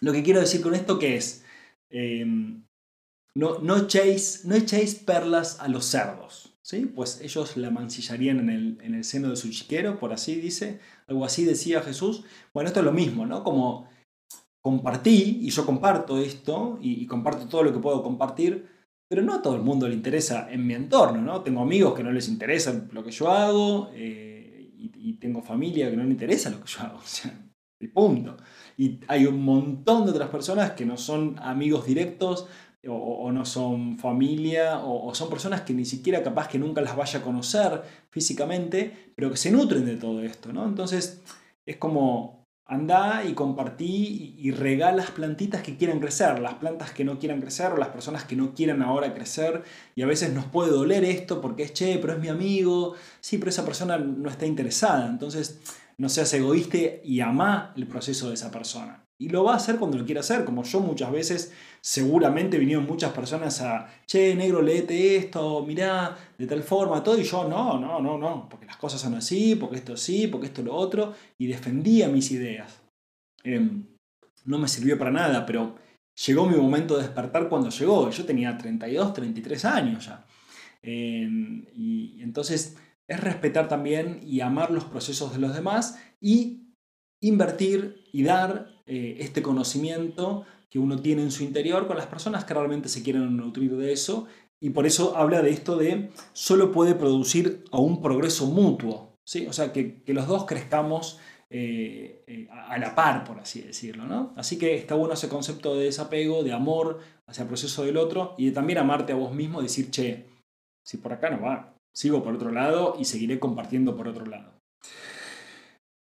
lo 0.00 0.12
que 0.12 0.22
quiero 0.22 0.40
decir 0.40 0.60
con 0.60 0.74
esto 0.74 0.98
que 0.98 1.16
es, 1.16 1.44
em, 1.90 2.64
no, 3.36 3.58
no, 3.60 3.76
echéis, 3.76 4.44
no 4.44 4.54
echéis 4.54 4.96
perlas 4.96 5.60
a 5.60 5.68
los 5.68 5.84
cerdos, 5.84 6.56
¿sí? 6.62 6.86
pues 6.86 7.20
ellos 7.20 7.56
la 7.56 7.70
mancillarían 7.70 8.40
en 8.40 8.50
el, 8.50 8.78
en 8.82 8.94
el 8.94 9.04
seno 9.04 9.30
de 9.30 9.36
su 9.36 9.50
chiquero, 9.50 9.98
por 9.98 10.12
así 10.12 10.34
dice, 10.36 10.80
algo 11.06 11.24
así 11.24 11.44
decía 11.44 11.80
Jesús. 11.82 12.24
Bueno, 12.52 12.68
esto 12.68 12.80
es 12.80 12.86
lo 12.86 12.92
mismo, 12.92 13.26
¿no? 13.26 13.42
Como 13.44 13.88
compartí, 14.64 15.40
y 15.42 15.50
yo 15.50 15.66
comparto 15.66 16.16
esto, 16.16 16.78
y, 16.80 17.06
comparto 17.06 17.46
todo 17.46 17.64
lo 17.64 17.72
que 17.72 17.80
puedo 17.80 18.02
compartir, 18.02 18.66
pero 19.06 19.20
no 19.20 19.34
a 19.34 19.42
todo 19.42 19.56
el 19.56 19.60
mundo 19.62 19.86
le 19.86 19.94
interesa 19.94 20.50
en 20.50 20.66
mi 20.66 20.72
entorno, 20.72 21.20
¿no? 21.20 21.42
Tengo 21.42 21.60
amigos 21.60 21.92
que 21.92 22.02
no 22.02 22.10
les 22.10 22.28
interesa 22.30 22.88
lo 22.90 23.04
que 23.04 23.10
yo 23.10 23.30
hago, 23.30 23.90
eh, 23.92 24.72
y, 24.74 25.12
tengo 25.18 25.42
familia 25.42 25.90
que 25.90 25.96
no 25.96 26.04
le 26.04 26.10
interesa 26.10 26.48
lo 26.48 26.60
que 26.62 26.66
yo 26.66 26.80
hago, 26.80 26.96
o 27.04 27.06
sea, 27.06 27.30
el 27.78 27.90
punto. 27.92 28.38
Y 28.78 29.00
hay 29.06 29.26
un 29.26 29.42
montón 29.44 30.06
de 30.06 30.12
otras 30.12 30.30
personas 30.30 30.70
que 30.70 30.86
no 30.86 30.96
son 30.96 31.36
amigos 31.40 31.84
directos, 31.84 32.48
o, 32.86 33.30
no 33.32 33.44
son 33.44 33.98
familia, 33.98 34.80
o, 34.82 35.14
son 35.14 35.28
personas 35.28 35.60
que 35.62 35.74
ni 35.74 35.84
siquiera 35.84 36.22
capaz 36.22 36.48
que 36.48 36.58
nunca 36.58 36.80
las 36.80 36.96
vaya 36.96 37.20
a 37.20 37.22
conocer 37.22 37.82
físicamente, 38.10 39.12
pero 39.14 39.30
que 39.30 39.36
se 39.36 39.50
nutren 39.50 39.84
de 39.84 39.96
todo 39.96 40.22
esto, 40.22 40.54
¿no? 40.54 40.66
Entonces 40.66 41.22
es 41.66 41.76
como 41.76 42.43
anda 42.66 43.24
y 43.24 43.34
compartí 43.34 44.34
y, 44.38 44.48
y 44.48 44.50
regalas 44.50 45.10
plantitas 45.10 45.62
que 45.62 45.76
quieran 45.76 46.00
crecer, 46.00 46.38
las 46.38 46.54
plantas 46.54 46.92
que 46.92 47.04
no 47.04 47.18
quieran 47.18 47.40
crecer 47.40 47.72
o 47.72 47.76
las 47.76 47.88
personas 47.88 48.24
que 48.24 48.36
no 48.36 48.54
quieran 48.54 48.82
ahora 48.82 49.12
crecer, 49.12 49.62
y 49.94 50.02
a 50.02 50.06
veces 50.06 50.32
nos 50.32 50.46
puede 50.46 50.70
doler 50.70 51.04
esto 51.04 51.40
porque 51.40 51.64
es 51.64 51.72
che, 51.74 51.98
pero 51.98 52.14
es 52.14 52.18
mi 52.18 52.28
amigo, 52.28 52.94
sí, 53.20 53.38
pero 53.38 53.50
esa 53.50 53.64
persona 53.64 53.98
no 53.98 54.30
está 54.30 54.46
interesada, 54.46 55.06
entonces 55.06 55.60
no 55.98 56.08
seas 56.08 56.32
egoísta 56.32 56.78
y 57.04 57.20
ama 57.20 57.72
el 57.76 57.86
proceso 57.86 58.28
de 58.28 58.34
esa 58.34 58.50
persona. 58.50 59.03
Y 59.18 59.28
lo 59.28 59.44
va 59.44 59.52
a 59.52 59.56
hacer 59.56 59.76
cuando 59.76 59.96
lo 59.96 60.04
quiera 60.04 60.20
hacer, 60.20 60.44
como 60.44 60.64
yo 60.64 60.80
muchas 60.80 61.12
veces, 61.12 61.52
seguramente 61.80 62.58
vinieron 62.58 62.84
muchas 62.84 63.12
personas 63.12 63.60
a, 63.60 63.88
che, 64.06 64.34
negro, 64.34 64.60
léete 64.60 65.16
esto, 65.16 65.64
mirá, 65.64 66.16
de 66.36 66.46
tal 66.46 66.62
forma, 66.62 67.02
todo, 67.02 67.18
y 67.18 67.22
yo, 67.22 67.48
no, 67.48 67.78
no, 67.78 68.00
no, 68.00 68.18
no, 68.18 68.48
porque 68.48 68.66
las 68.66 68.76
cosas 68.76 69.00
son 69.00 69.14
así, 69.14 69.54
porque 69.54 69.76
esto 69.76 69.96
sí, 69.96 70.26
porque 70.26 70.48
esto 70.48 70.62
lo 70.62 70.74
otro, 70.74 71.14
y 71.38 71.46
defendía 71.46 72.08
mis 72.08 72.32
ideas. 72.32 72.82
Em, 73.44 73.86
no 74.44 74.58
me 74.58 74.68
sirvió 74.68 74.98
para 74.98 75.10
nada, 75.10 75.46
pero 75.46 75.76
llegó 76.26 76.46
mi 76.46 76.56
momento 76.56 76.96
de 76.96 77.02
despertar 77.02 77.48
cuando 77.48 77.70
llegó. 77.70 78.10
Yo 78.10 78.24
tenía 78.24 78.56
32, 78.56 79.12
33 79.14 79.64
años 79.64 80.06
ya. 80.06 80.24
Em, 80.82 81.66
y 81.74 82.20
entonces 82.22 82.76
es 83.08 83.20
respetar 83.20 83.68
también 83.68 84.20
y 84.22 84.40
amar 84.40 84.70
los 84.70 84.84
procesos 84.84 85.32
de 85.32 85.38
los 85.38 85.54
demás 85.54 85.98
y 86.20 86.74
invertir 87.20 88.04
y 88.12 88.22
dar 88.22 88.73
eh, 88.86 89.16
este 89.20 89.42
conocimiento 89.42 90.44
que 90.70 90.78
uno 90.78 91.00
tiene 91.00 91.22
en 91.22 91.30
su 91.30 91.44
interior 91.44 91.86
con 91.86 91.96
las 91.96 92.06
personas 92.06 92.44
que 92.44 92.54
realmente 92.54 92.88
se 92.88 93.02
quieren 93.02 93.36
nutrir 93.36 93.76
de 93.76 93.92
eso. 93.92 94.26
Y 94.60 94.70
por 94.70 94.86
eso 94.86 95.16
habla 95.16 95.42
de 95.42 95.50
esto 95.50 95.76
de 95.76 96.10
solo 96.32 96.72
puede 96.72 96.94
producir 96.94 97.64
a 97.70 97.78
un 97.78 98.02
progreso 98.02 98.46
mutuo. 98.46 99.16
¿sí? 99.24 99.46
O 99.46 99.52
sea, 99.52 99.72
que, 99.72 100.02
los 100.06 100.26
dos 100.26 100.46
crezcamos 100.46 101.20
eh, 101.50 102.24
eh, 102.26 102.48
a 102.50 102.76
la 102.78 102.94
par, 102.94 103.24
por 103.24 103.38
así 103.38 103.60
decirlo. 103.60 104.04
¿no? 104.06 104.32
Así 104.36 104.58
que 104.58 104.74
está 104.74 104.94
bueno 104.94 105.14
ese 105.14 105.28
concepto 105.28 105.76
de 105.76 105.84
desapego, 105.84 106.42
de 106.42 106.52
amor 106.52 107.00
hacia 107.26 107.42
el 107.42 107.48
proceso 107.48 107.84
del 107.84 107.96
otro 107.96 108.34
y 108.36 108.46
de 108.46 108.52
también 108.52 108.78
amarte 108.78 109.12
a 109.12 109.16
vos 109.16 109.32
mismo 109.32 109.62
decir, 109.62 109.90
che, 109.90 110.26
si 110.84 110.98
por 110.98 111.12
acá 111.12 111.30
no 111.30 111.40
va, 111.40 111.74
sigo 111.94 112.22
por 112.22 112.34
otro 112.34 112.50
lado 112.50 112.96
y 112.98 113.04
seguiré 113.04 113.38
compartiendo 113.38 113.96
por 113.96 114.08
otro 114.08 114.26
lado. 114.26 114.52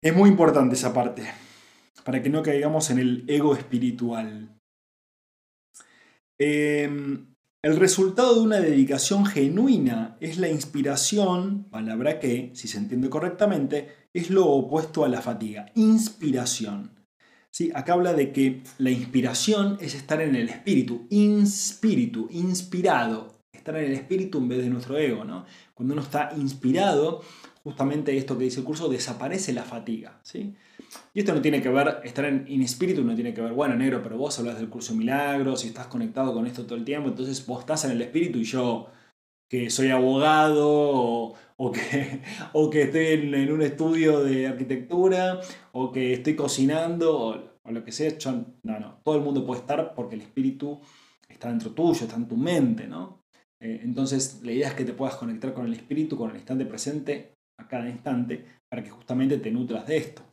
Es 0.01 0.15
muy 0.15 0.29
importante 0.29 0.75
esa 0.75 0.93
parte, 0.93 1.24
para 2.03 2.22
que 2.22 2.29
no 2.29 2.44
caigamos 2.44 2.89
en 2.89 3.00
el 3.00 3.25
ego 3.27 3.56
espiritual. 3.56 4.60
Em, 6.39 7.36
el 7.62 7.75
resultado 7.75 8.36
de 8.36 8.41
una 8.41 8.62
dedicación 8.62 9.25
genuina 9.25 10.15
es 10.22 10.38
la 10.38 10.48
inspiración, 10.48 11.65
palabra 11.70 12.20
que, 12.20 12.51
si 12.53 12.70
se 12.70 12.77
entiende 12.77 13.10
correctamente, 13.10 13.89
es 14.13 14.29
lo 14.29 14.48
opuesto 14.48 15.03
a 15.03 15.10
la 15.10 15.22
fatiga. 15.22 15.65
Inspiración. 15.75 16.91
¿Sí? 17.51 17.72
Acá 17.75 17.94
habla 17.94 18.13
de 18.13 18.32
que 18.32 18.63
la 18.77 18.91
inspiración 18.91 19.77
es 19.82 19.94
estar 19.94 20.22
en 20.22 20.36
el 20.36 20.48
espíritu, 20.48 21.08
inspíritu, 21.10 22.29
inspirado, 22.32 23.41
estar 23.51 23.75
en 23.75 23.86
el 23.86 23.94
espíritu 23.94 24.38
en 24.38 24.48
vez 24.48 24.60
de 24.60 24.70
nuestro 24.70 24.98
ego. 24.98 25.25
¿no? 25.25 25.46
Cuando 25.74 25.96
uno 25.96 26.03
está 26.03 26.32
inspirado, 26.38 27.22
justamente 27.63 28.16
esto 28.18 28.38
que 28.38 28.46
dice 28.46 28.60
el 28.60 28.66
curso, 28.66 28.89
desaparece 28.89 29.54
la 29.54 29.63
fatiga. 29.63 30.20
¿sí? 30.24 30.56
Y 31.13 31.20
esto 31.20 31.34
no 31.34 31.42
tiene 31.42 31.62
que 31.62 31.70
ver, 31.70 32.00
estar 32.04 32.25
en, 32.25 32.62
espíritu 32.62 33.04
no 33.04 33.16
tiene 33.16 33.34
que 33.34 33.42
ver, 33.42 33.54
bueno, 33.54 33.75
negro, 33.75 34.01
pero 34.01 34.18
vos 34.18 34.38
hablas 34.39 34.58
del 34.58 34.70
curso 34.70 34.94
de 34.94 35.00
milagros 35.00 35.66
y 35.66 35.68
estás 35.68 35.88
conectado 35.88 36.34
con 36.34 36.48
esto 36.48 36.66
todo 36.66 36.78
el 36.78 36.86
tiempo, 36.86 37.10
entonces 37.10 37.46
vos 37.46 37.60
estás 37.60 37.86
en 37.86 37.92
el 37.92 38.01
espíritu 38.01 38.39
y 38.39 38.44
yo 38.44 38.88
que 39.50 39.70
soy 39.70 39.89
abogado 39.89 41.36
o, 41.58 41.72
que, 41.72 42.22
o 42.54 42.70
que 42.70 42.84
estoy 42.84 43.08
en, 43.08 43.51
un 43.51 43.62
estudio 43.62 44.24
de 44.24 44.48
arquitectura 44.48 45.42
o 45.72 45.92
que 45.92 46.13
estoy 46.13 46.36
cocinando 46.36 47.18
o, 47.18 47.72
lo 47.72 47.84
que 47.84 47.92
sea, 47.92 48.12
no, 48.63 48.80
no, 48.80 49.01
todo 49.04 49.16
el 49.16 49.22
mundo 49.22 49.46
puede 49.46 49.62
estar 49.62 49.94
porque 49.94 50.16
el 50.16 50.22
espíritu 50.22 50.82
está 51.28 51.50
dentro 51.50 51.72
tuyo, 51.72 52.06
está 52.06 52.16
en 52.16 52.28
tu 52.28 52.36
mente, 52.36 52.88
¿no? 52.88 53.24
Eh, 53.60 53.82
entonces 53.84 54.42
la 54.44 54.54
idea 54.54 54.70
es 54.70 54.74
que 54.74 54.86
te 54.86 54.94
puedas 54.94 55.16
conectar 55.16 55.54
con 55.54 55.68
el 55.68 55.74
espíritu, 55.74 56.18
con 56.18 56.32
el 56.32 56.38
instante 56.38 56.66
presente 56.66 57.38
a 57.60 57.68
cada 57.68 57.89
instante 57.89 58.46
para 58.70 58.84
que 58.84 58.89
justamente 58.89 59.38
te 59.38 59.51
nutras 59.51 59.86
de 59.86 59.98
esto. 59.98 60.24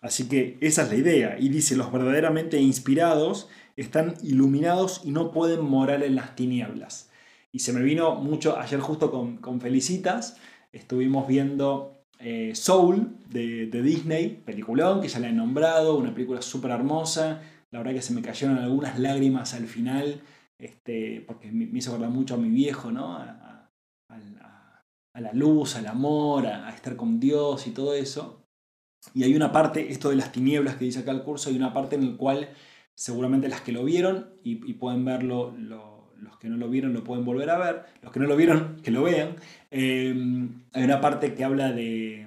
Así 0.00 0.28
que 0.28 0.56
esa 0.60 0.82
es 0.82 0.90
la 0.90 0.96
idea. 0.96 1.36
Y 1.38 1.48
dice, 1.48 1.76
los 1.76 1.90
verdaderamente 1.90 2.60
inspirados 2.60 3.48
están 3.76 4.14
iluminados 4.22 5.02
y 5.04 5.10
no 5.10 5.32
pueden 5.32 5.64
morar 5.64 6.02
en 6.02 6.14
las 6.14 6.36
tinieblas. 6.36 7.10
Y 7.50 7.60
se 7.60 7.72
me 7.72 7.82
vino 7.82 8.14
mucho, 8.16 8.58
ayer 8.58 8.78
justo 8.80 9.10
con, 9.10 9.60
Felicitas, 9.60 10.36
estuvimos 10.72 11.26
viendo 11.26 12.04
eh, 12.20 12.52
Soul 12.54 13.16
de, 13.28 13.66
Disney, 13.66 14.42
peliculón 14.44 15.00
que 15.00 15.08
ya 15.08 15.18
le 15.18 15.28
han 15.28 15.36
nombrado, 15.36 15.96
una 15.96 16.14
película 16.14 16.42
súper 16.42 16.70
hermosa. 16.70 17.42
La 17.70 17.78
verdad 17.78 17.94
que 17.94 18.02
se 18.02 18.12
me 18.12 18.22
cayeron 18.22 18.58
algunas 18.58 18.98
lágrimas 18.98 19.54
al 19.54 19.66
final, 19.66 20.20
este, 20.58 21.24
porque 21.26 21.50
me, 21.50 21.64
hizo 21.78 21.90
acordar 21.90 22.10
mucho 22.10 22.34
a 22.34 22.38
mi 22.38 22.50
viejo, 22.50 22.92
¿no? 22.92 23.18
La 25.20 25.32
luz, 25.32 25.76
al 25.76 25.86
amor, 25.86 26.46
a, 26.46 26.70
estar 26.70 26.96
con 26.96 27.20
Dios 27.20 27.66
y 27.66 27.70
todo 27.70 27.94
eso. 27.94 28.44
Y 29.14 29.24
hay 29.24 29.34
una 29.34 29.52
parte, 29.52 29.90
esto 29.90 30.10
de 30.10 30.16
las 30.16 30.32
tinieblas 30.32 30.76
que 30.76 30.84
dice 30.84 31.00
acá 31.00 31.12
el 31.12 31.22
curso, 31.22 31.50
hay 31.50 31.56
una 31.56 31.72
parte 31.72 31.96
en 31.96 32.12
la 32.12 32.16
cual 32.16 32.50
seguramente 32.94 33.48
las 33.48 33.60
que 33.60 33.72
lo 33.72 33.84
vieron 33.84 34.30
y, 34.42 34.56
pueden 34.74 35.04
verlo, 35.04 35.54
los 35.56 36.36
que 36.38 36.48
no 36.48 36.56
lo 36.56 36.68
vieron 36.68 36.92
lo 36.92 37.04
pueden 37.04 37.24
volver 37.24 37.50
a 37.50 37.58
ver, 37.58 37.84
los 38.02 38.12
que 38.12 38.20
no 38.20 38.26
lo 38.26 38.36
vieron, 38.36 38.76
que 38.82 38.90
lo 38.90 39.02
vean. 39.02 39.36
Eh, 39.70 40.14
hay 40.72 40.84
una 40.84 41.00
parte 41.00 41.34
que 41.34 41.44
habla 41.44 41.72
de, 41.72 42.26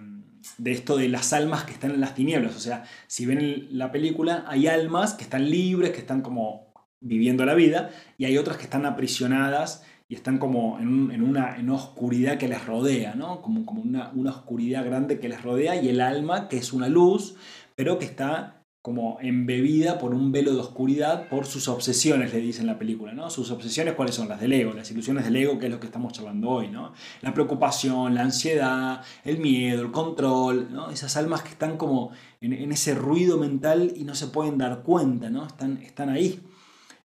de 0.57 0.71
esto 0.71 0.98
de 0.98 1.10
las 1.10 1.33
almas 1.33 1.63
que 1.63 1.74
están 1.74 1.91
en 1.91 2.01
las 2.01 2.15
tinieblas. 2.15 2.55
O 2.55 2.60
sea, 2.60 2.83
si 3.07 3.25
ven 3.25 3.67
la 3.71 3.91
película, 3.91 4.45
hay 4.48 4.67
almas 4.67 5.13
que 5.13 5.24
están 5.24 5.50
libres, 5.50 5.91
que 5.91 6.00
están 6.00 6.21
como 6.21 6.71
viviendo 7.00 7.45
la 7.45 7.55
vida, 7.55 7.89
y 8.17 8.25
hay 8.25 8.38
otras 8.38 8.57
que 8.57 8.63
están 8.63 8.86
aprisionadas 8.86 9.83
y 10.12 10.15
están 10.15 10.39
como 10.39 10.77
en, 10.77 11.24
una, 11.24 11.56
en 11.56 11.70
oscuridad 11.70 12.38
que 12.38 12.50
les 12.50 12.65
rodea, 12.65 13.15
¿no? 13.15 13.41
Como, 13.41 13.65
como 13.65 13.82
una, 13.82 14.12
una, 14.13 14.32
oscuridad 14.32 14.84
grande 14.84 15.22
que 15.22 15.30
les 15.30 15.41
rodea 15.41 15.82
y 15.82 15.88
el 15.88 16.01
alma 16.01 16.50
que 16.50 16.58
es 16.58 16.74
una 16.74 16.89
luz, 16.89 17.36
pero 17.77 17.98
que 17.98 18.03
está 18.03 18.65
como 18.82 19.20
embebida 19.22 20.00
por 20.00 20.13
un 20.13 20.34
velo 20.34 20.53
de 20.53 20.60
oscuridad 20.60 21.30
por 21.30 21.46
sus 21.46 21.70
obsesiones, 21.70 22.34
le 22.34 22.41
dicen 22.41 22.63
en 22.63 22.68
la 22.68 22.77
película, 22.77 23.13
¿no? 23.13 23.30
Sus 23.30 23.51
obsesiones, 23.51 23.94
¿cuáles 23.94 24.13
son? 24.13 24.27
Las 24.27 24.41
del 24.41 24.51
ego, 24.51 24.74
las 24.74 24.91
ilusiones 24.91 25.24
del 25.24 25.38
ego, 25.38 25.58
que 25.58 25.68
es 25.68 25.72
lo 25.72 25.80
que 25.80 25.86
estamos 25.86 26.12
charlando 26.12 26.50
hoy, 26.50 26.68
¿no? 26.68 26.91
La 27.22 27.34
preocupación, 27.34 28.13
la 28.13 28.24
ansiedad, 28.24 29.01
el 29.24 29.38
miedo, 29.38 29.82
el 29.82 29.91
control, 29.91 30.74
¿no? 30.74 30.89
Esas 30.89 31.15
almas 31.15 31.41
que 31.41 31.51
están 31.51 31.77
como 31.77 32.12
en, 32.41 32.51
en 32.51 32.74
ese 32.74 32.96
ruido 32.96 33.38
mental 33.38 33.94
y 33.96 34.03
no 34.03 34.13
se 34.13 34.27
pueden 34.27 34.58
dar 34.58 34.84
cuenta, 34.84 35.30
¿no? 35.30 35.48
Están, 35.48 35.77
están 35.77 36.10
ahí. 36.10 36.41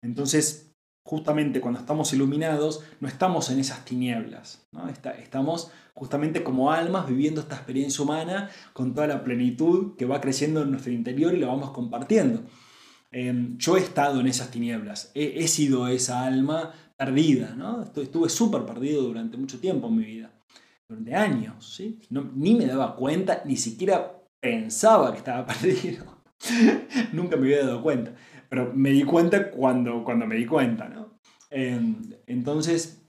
Entonces, 0.02 0.71
justamente 1.04 1.60
cuando 1.60 1.80
estamos 1.80 2.12
iluminados, 2.12 2.84
no 3.00 3.08
estamos 3.08 3.50
en 3.50 3.58
esas 3.58 3.84
tinieblas, 3.84 4.66
¿no? 4.72 4.88
estamos 4.88 5.70
justamente 5.94 6.42
como 6.44 6.70
almas 6.70 7.08
viviendo 7.08 7.40
esta 7.40 7.56
experiencia 7.56 8.04
humana 8.04 8.50
con 8.72 8.94
toda 8.94 9.08
la 9.08 9.24
plenitud 9.24 9.96
que 9.96 10.06
va 10.06 10.20
creciendo 10.20 10.62
en 10.62 10.70
nuestro 10.70 10.92
interior 10.92 11.34
y 11.34 11.38
lo 11.38 11.48
vamos 11.48 11.70
compartiendo. 11.70 12.44
Em, 13.10 13.58
yo 13.58 13.76
he 13.76 13.80
estado 13.80 14.20
en 14.20 14.26
esas 14.28 14.50
tinieblas, 14.50 15.10
he, 15.14 15.46
sido 15.48 15.86
esa 15.88 16.24
alma 16.24 16.72
perdida, 16.96 17.54
¿no? 17.56 17.82
estuve 17.82 18.28
súper 18.28 18.64
perdido 18.64 19.02
durante 19.02 19.36
mucho 19.36 19.58
tiempo 19.58 19.88
en 19.88 19.96
mi 19.96 20.04
vida, 20.04 20.32
durante 20.88 21.14
años, 21.14 21.82
ni 22.10 22.54
me 22.54 22.64
daba 22.64 22.96
cuenta, 22.96 23.42
ni 23.44 23.56
siquiera 23.56 24.22
pensaba 24.40 25.12
que 25.12 25.18
estaba 25.18 25.44
perdido, 25.60 26.22
nunca 27.12 27.36
me 27.36 27.48
había 27.48 27.66
dado 27.66 27.82
cuenta 27.82 28.14
pero 28.52 28.70
me 28.74 28.90
di 28.90 29.02
cuenta 29.04 29.50
cuando, 29.50 30.04
cuando 30.04 30.26
me 30.26 30.36
di 30.36 30.44
cuenta, 30.44 30.86
¿no? 30.86 31.18
entonces, 31.48 33.02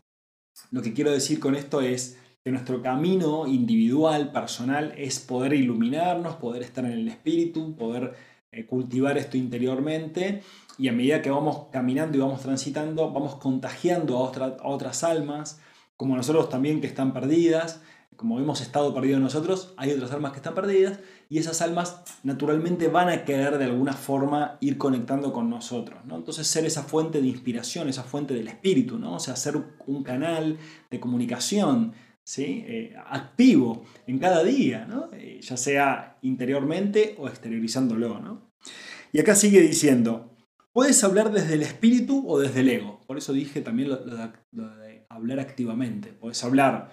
lo 0.72 0.82
que 0.82 0.94
quiero 0.94 1.12
decir 1.12 1.42
con 1.42 1.54
esto 1.54 1.82
es 1.82 2.18
que 2.42 2.50
nuestro 2.50 2.82
camino 2.82 3.46
individual, 3.46 4.32
personal, 4.32 4.94
es 4.96 5.20
poder 5.20 5.52
iluminarnos, 5.52 6.38
poder 6.38 6.62
estar 6.62 6.86
en 6.86 6.94
el 6.94 7.10
espíritu, 7.10 7.76
poder 7.76 8.14
eh, 8.54 8.66
cultivar 8.66 9.18
esto 9.18 9.36
interiormente 9.36 10.44
y 10.78 10.88
a 10.88 10.94
medida 10.94 11.22
que 11.22 11.30
vamos 11.30 11.68
caminando 11.74 12.18
y 12.18 12.22
vamos 12.22 12.42
transitando, 12.42 13.12
vamos 13.12 13.36
contagiando 13.36 14.26
a, 14.26 14.46
a 14.46 14.70
otras 14.70 15.04
almas, 15.04 15.60
como 15.98 16.16
nosotros 16.16 16.48
también 16.48 16.80
que 16.80 16.88
están 16.88 17.12
perdidas, 17.12 17.82
como 18.24 18.40
hemos 18.40 18.62
estado 18.62 18.94
perdidos 18.94 19.20
nosotros, 19.20 19.74
hay 19.76 19.92
otras 19.92 20.14
almas 20.14 20.32
que 20.32 20.38
están 20.38 20.56
perdidas 20.56 20.98
y 21.28 21.40
esas 21.40 21.62
almas 21.62 22.04
naturalmente 22.24 22.88
van 22.88 23.10
a 23.10 23.26
querer 23.26 23.58
de 23.58 23.66
alguna 23.66 23.92
forma 23.92 24.58
ir 24.62 24.78
conectando 24.78 25.34
con 25.34 25.50
nosotros. 25.50 26.00
¿no? 26.06 26.16
Entonces 26.16 26.48
ser 26.48 26.64
esa 26.64 26.84
fuente 26.84 27.20
de 27.20 27.28
inspiración, 27.28 27.90
esa 27.90 28.04
fuente 28.04 28.34
del 28.34 28.48
espíritu, 28.48 28.98
¿no? 28.98 29.16
o 29.16 29.20
sea, 29.20 29.36
ser 29.36 29.62
un 29.88 30.04
canal 30.04 30.58
de 30.90 31.00
comunicación 31.02 31.96
¿sí? 32.24 32.64
Eh, 32.66 32.96
activo 33.08 33.84
en 34.08 34.20
cada 34.20 34.42
día, 34.42 34.86
¿no? 34.86 35.10
Eh, 35.12 35.42
ya 35.42 35.58
sea 35.58 36.18
interiormente 36.22 37.18
o 37.20 37.28
exteriorizándolo. 37.28 38.22
¿no? 38.22 38.54
Y 39.12 39.20
acá 39.20 39.36
sigue 39.36 39.60
diciendo, 39.60 40.34
Puedes 40.74 41.04
hablar 41.04 41.32
desde 41.32 41.54
el 41.54 41.62
espíritu 41.62 42.28
o 42.28 42.40
desde 42.40 42.62
el 42.62 42.70
ego. 42.70 43.00
Por 43.06 43.20
eso 43.20 43.32
dije 43.32 43.62
también 43.62 43.90
lo, 43.90 43.98
de, 43.98 45.06
hablar 45.08 45.40
activamente. 45.40 46.14
Puedes 46.14 46.44
hablar, 46.44 46.90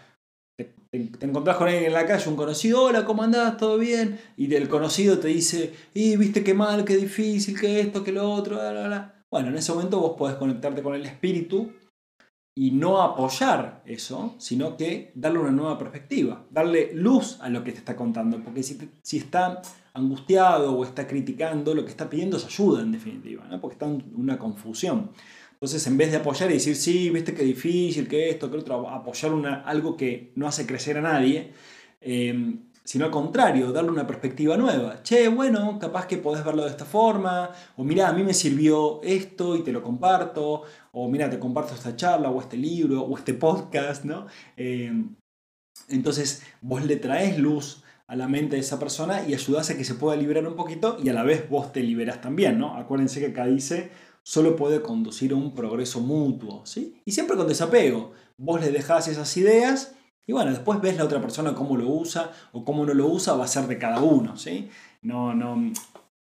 te, 0.64 1.26
encontrás 1.26 1.56
con 1.56 1.68
alguien 1.68 1.86
en 1.86 1.92
la 1.92 2.06
calle, 2.06 2.28
un 2.28 2.36
conocido, 2.36 2.82
hola, 2.82 3.04
¿cómo 3.04 3.22
andás? 3.22 3.56
¿Todo 3.56 3.78
bien? 3.78 4.18
Y 4.36 4.52
el 4.54 4.68
conocido 4.68 5.18
te 5.18 5.28
dice, 5.28 5.72
y 5.94 6.16
viste 6.16 6.42
qué 6.42 6.54
mal, 6.54 6.84
qué 6.84 6.96
difícil, 6.96 7.58
qué 7.58 7.80
esto, 7.80 8.02
qué 8.02 8.12
lo 8.12 8.30
otro, 8.30 8.56
bla, 8.56 8.72
bla, 8.72 8.86
bla. 8.86 9.24
Bueno, 9.30 9.48
en 9.48 9.56
ese 9.56 9.72
momento 9.72 10.00
vos 10.00 10.16
podés 10.16 10.36
conectarte 10.36 10.82
con 10.82 10.94
el 10.94 11.06
espíritu 11.06 11.72
y 12.56 12.72
no 12.72 13.00
apoyar 13.00 13.82
eso, 13.86 14.34
sino 14.38 14.76
que 14.76 15.12
darle 15.14 15.38
una 15.38 15.52
nueva 15.52 15.78
perspectiva, 15.78 16.46
darle 16.50 16.90
luz 16.94 17.38
a 17.40 17.48
lo 17.48 17.62
que 17.62 17.72
te 17.72 17.78
está 17.78 17.94
contando, 17.96 18.42
porque 18.42 18.62
si, 18.62 18.76
si 19.02 19.18
está 19.18 19.62
angustiado 19.94 20.76
o 20.76 20.84
está 20.84 21.06
criticando, 21.06 21.74
lo 21.74 21.84
que 21.84 21.90
está 21.90 22.10
pidiendo 22.10 22.36
es 22.36 22.44
ayuda 22.44 22.82
en 22.82 22.92
definitiva, 22.92 23.46
¿no? 23.48 23.60
porque 23.60 23.74
está 23.74 23.86
en 23.86 24.12
una 24.16 24.38
confusión. 24.38 25.12
Entonces, 25.60 25.86
en 25.86 25.98
vez 25.98 26.10
de 26.10 26.16
apoyar 26.16 26.50
y 26.50 26.54
decir, 26.54 26.74
sí, 26.74 27.10
viste 27.10 27.34
qué 27.34 27.42
difícil, 27.44 28.08
que 28.08 28.30
esto, 28.30 28.50
que 28.50 28.56
otro, 28.56 28.88
apoyar 28.88 29.34
una, 29.34 29.62
algo 29.62 29.94
que 29.94 30.32
no 30.34 30.48
hace 30.48 30.64
crecer 30.64 30.96
a 30.96 31.02
nadie, 31.02 31.52
eh, 32.00 32.56
sino 32.82 33.04
al 33.04 33.10
contrario, 33.10 33.70
darle 33.70 33.90
una 33.90 34.06
perspectiva 34.06 34.56
nueva. 34.56 35.02
Che, 35.02 35.28
bueno, 35.28 35.78
capaz 35.78 36.06
que 36.06 36.16
podés 36.16 36.42
verlo 36.42 36.64
de 36.64 36.70
esta 36.70 36.86
forma, 36.86 37.50
o 37.76 37.84
mira, 37.84 38.08
a 38.08 38.12
mí 38.14 38.22
me 38.22 38.32
sirvió 38.32 39.02
esto 39.02 39.54
y 39.54 39.62
te 39.62 39.70
lo 39.70 39.82
comparto, 39.82 40.62
o 40.92 41.08
mira, 41.10 41.28
te 41.28 41.38
comparto 41.38 41.74
esta 41.74 41.94
charla, 41.94 42.30
o 42.30 42.40
este 42.40 42.56
libro, 42.56 43.02
o 43.02 43.18
este 43.18 43.34
podcast, 43.34 44.04
¿no? 44.04 44.28
Eh, 44.56 44.90
entonces, 45.88 46.42
vos 46.62 46.82
le 46.86 46.96
traes 46.96 47.38
luz 47.38 47.84
a 48.06 48.16
la 48.16 48.28
mente 48.28 48.56
de 48.56 48.62
esa 48.62 48.78
persona 48.78 49.24
y 49.28 49.34
ayudás 49.34 49.70
a 49.70 49.76
que 49.76 49.84
se 49.84 49.94
pueda 49.94 50.16
liberar 50.16 50.46
un 50.46 50.56
poquito 50.56 50.96
y 51.02 51.10
a 51.10 51.12
la 51.12 51.22
vez 51.22 51.48
vos 51.48 51.70
te 51.70 51.82
liberas 51.82 52.20
también, 52.20 52.58
¿no? 52.58 52.76
Acuérdense 52.76 53.20
que 53.20 53.26
acá 53.26 53.46
dice, 53.46 53.90
solo 54.22 54.56
puede 54.56 54.82
conducir 54.82 55.32
a 55.32 55.36
un 55.36 55.54
progreso 55.54 56.00
mutuo, 56.00 56.64
¿sí? 56.66 57.00
Y 57.04 57.12
siempre 57.12 57.36
con 57.36 57.48
desapego. 57.48 58.12
Vos 58.36 58.60
le 58.60 58.70
dejás 58.70 59.08
esas 59.08 59.36
ideas 59.36 59.94
y 60.30 60.32
bueno, 60.32 60.50
después 60.50 60.80
ves 60.80 60.96
la 60.96 61.04
otra 61.04 61.20
persona 61.20 61.54
cómo 61.54 61.76
lo 61.76 61.88
usa 61.88 62.30
o 62.52 62.64
cómo 62.64 62.86
no 62.86 62.94
lo 62.94 63.08
usa, 63.08 63.34
va 63.34 63.44
a 63.44 63.48
ser 63.48 63.66
de 63.66 63.78
cada 63.78 64.00
uno, 64.00 64.36
¿sí? 64.36 64.68
No, 65.02 65.34
no, 65.34 65.72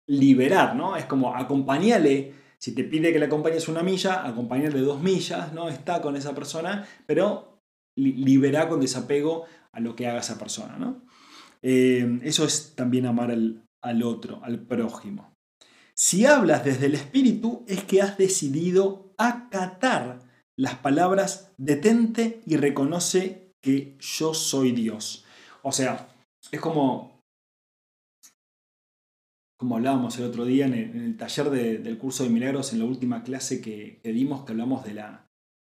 liberar, 0.07 0.75
¿no? 0.75 0.97
Es 0.97 1.05
como 1.05 1.35
acompañarle, 1.35 2.33
si 2.57 2.75
te 2.75 2.85
pide 2.85 3.13
que 3.13 3.19
le 3.19 3.27
acompañes 3.27 3.69
una 3.69 3.83
milla, 3.83 4.27
acompañarle 4.27 4.81
dos 4.81 5.03
millas, 5.03 5.53
¿no? 5.53 5.69
Está 5.69 6.01
con 6.01 6.17
esa 6.17 6.35
persona, 6.35 6.87
pero 7.07 7.61
liberar 7.97 8.71
con 8.71 8.81
desapego 8.81 9.45
a 9.73 9.81
lo 9.81 9.95
que 9.95 10.07
haga 10.07 10.21
esa 10.21 10.39
persona, 10.39 10.79
¿no? 10.79 11.03
Eh, 11.61 12.21
eso 12.23 12.45
es 12.47 12.75
también 12.75 13.05
amar 13.05 13.31
al, 13.31 13.63
al 13.83 14.03
otro, 14.03 14.41
al 14.43 14.61
prójimo. 14.61 15.35
Si 16.01 16.27
hablas 16.27 16.65
desde 16.65 16.87
el 16.87 16.95
espíritu, 16.95 17.65
es 17.67 17.83
que 17.83 18.01
has 18.01 18.17
decidido 18.17 19.13
acatar 19.19 20.21
las 20.57 20.77
palabras 20.77 21.53
detente 21.59 22.41
y 22.47 22.57
reconoce 22.57 23.57
que 23.61 23.97
yo 23.99 24.33
soy 24.33 24.71
Dios. 24.71 25.25
O 25.65 25.73
sea, 25.73 26.09
es 26.53 26.61
como, 26.61 27.21
como 29.59 29.75
hablábamos 29.75 30.17
el 30.19 30.27
otro 30.27 30.45
día 30.45 30.67
en 30.67 30.75
el, 30.75 31.17
taller 31.17 31.51
del 31.51 31.99
curso 31.99 32.23
de 32.23 32.31
milagros, 32.31 32.73
en 32.73 32.79
la 32.79 32.85
última 32.85 33.25
clase 33.25 33.61
que, 33.61 34.01
dimos, 34.05 34.45
que 34.45 34.53
hablamos 34.53 34.85
de 34.85 34.95
la, 34.95 35.29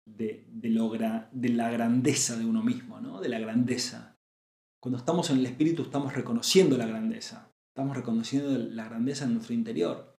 de 0.08 1.50
la 1.54 1.70
grandeza 1.70 2.36
de 2.36 2.46
uno 2.46 2.64
mismo, 2.64 3.00
¿no? 3.00 3.22
de 3.22 3.30
la 3.30 3.38
grandeza. 3.38 4.18
Cuando 4.82 4.98
estamos 4.98 5.30
en 5.30 5.38
el 5.38 5.46
espíritu 5.46 5.84
estamos 5.84 6.16
reconociendo 6.16 6.78
la 6.78 6.88
grandeza, 6.88 7.52
estamos 7.76 7.96
reconociendo 7.96 8.58
la 8.58 8.86
grandeza 8.86 9.26
en 9.26 9.36
nuestro 9.36 9.54
interior. 9.54 10.15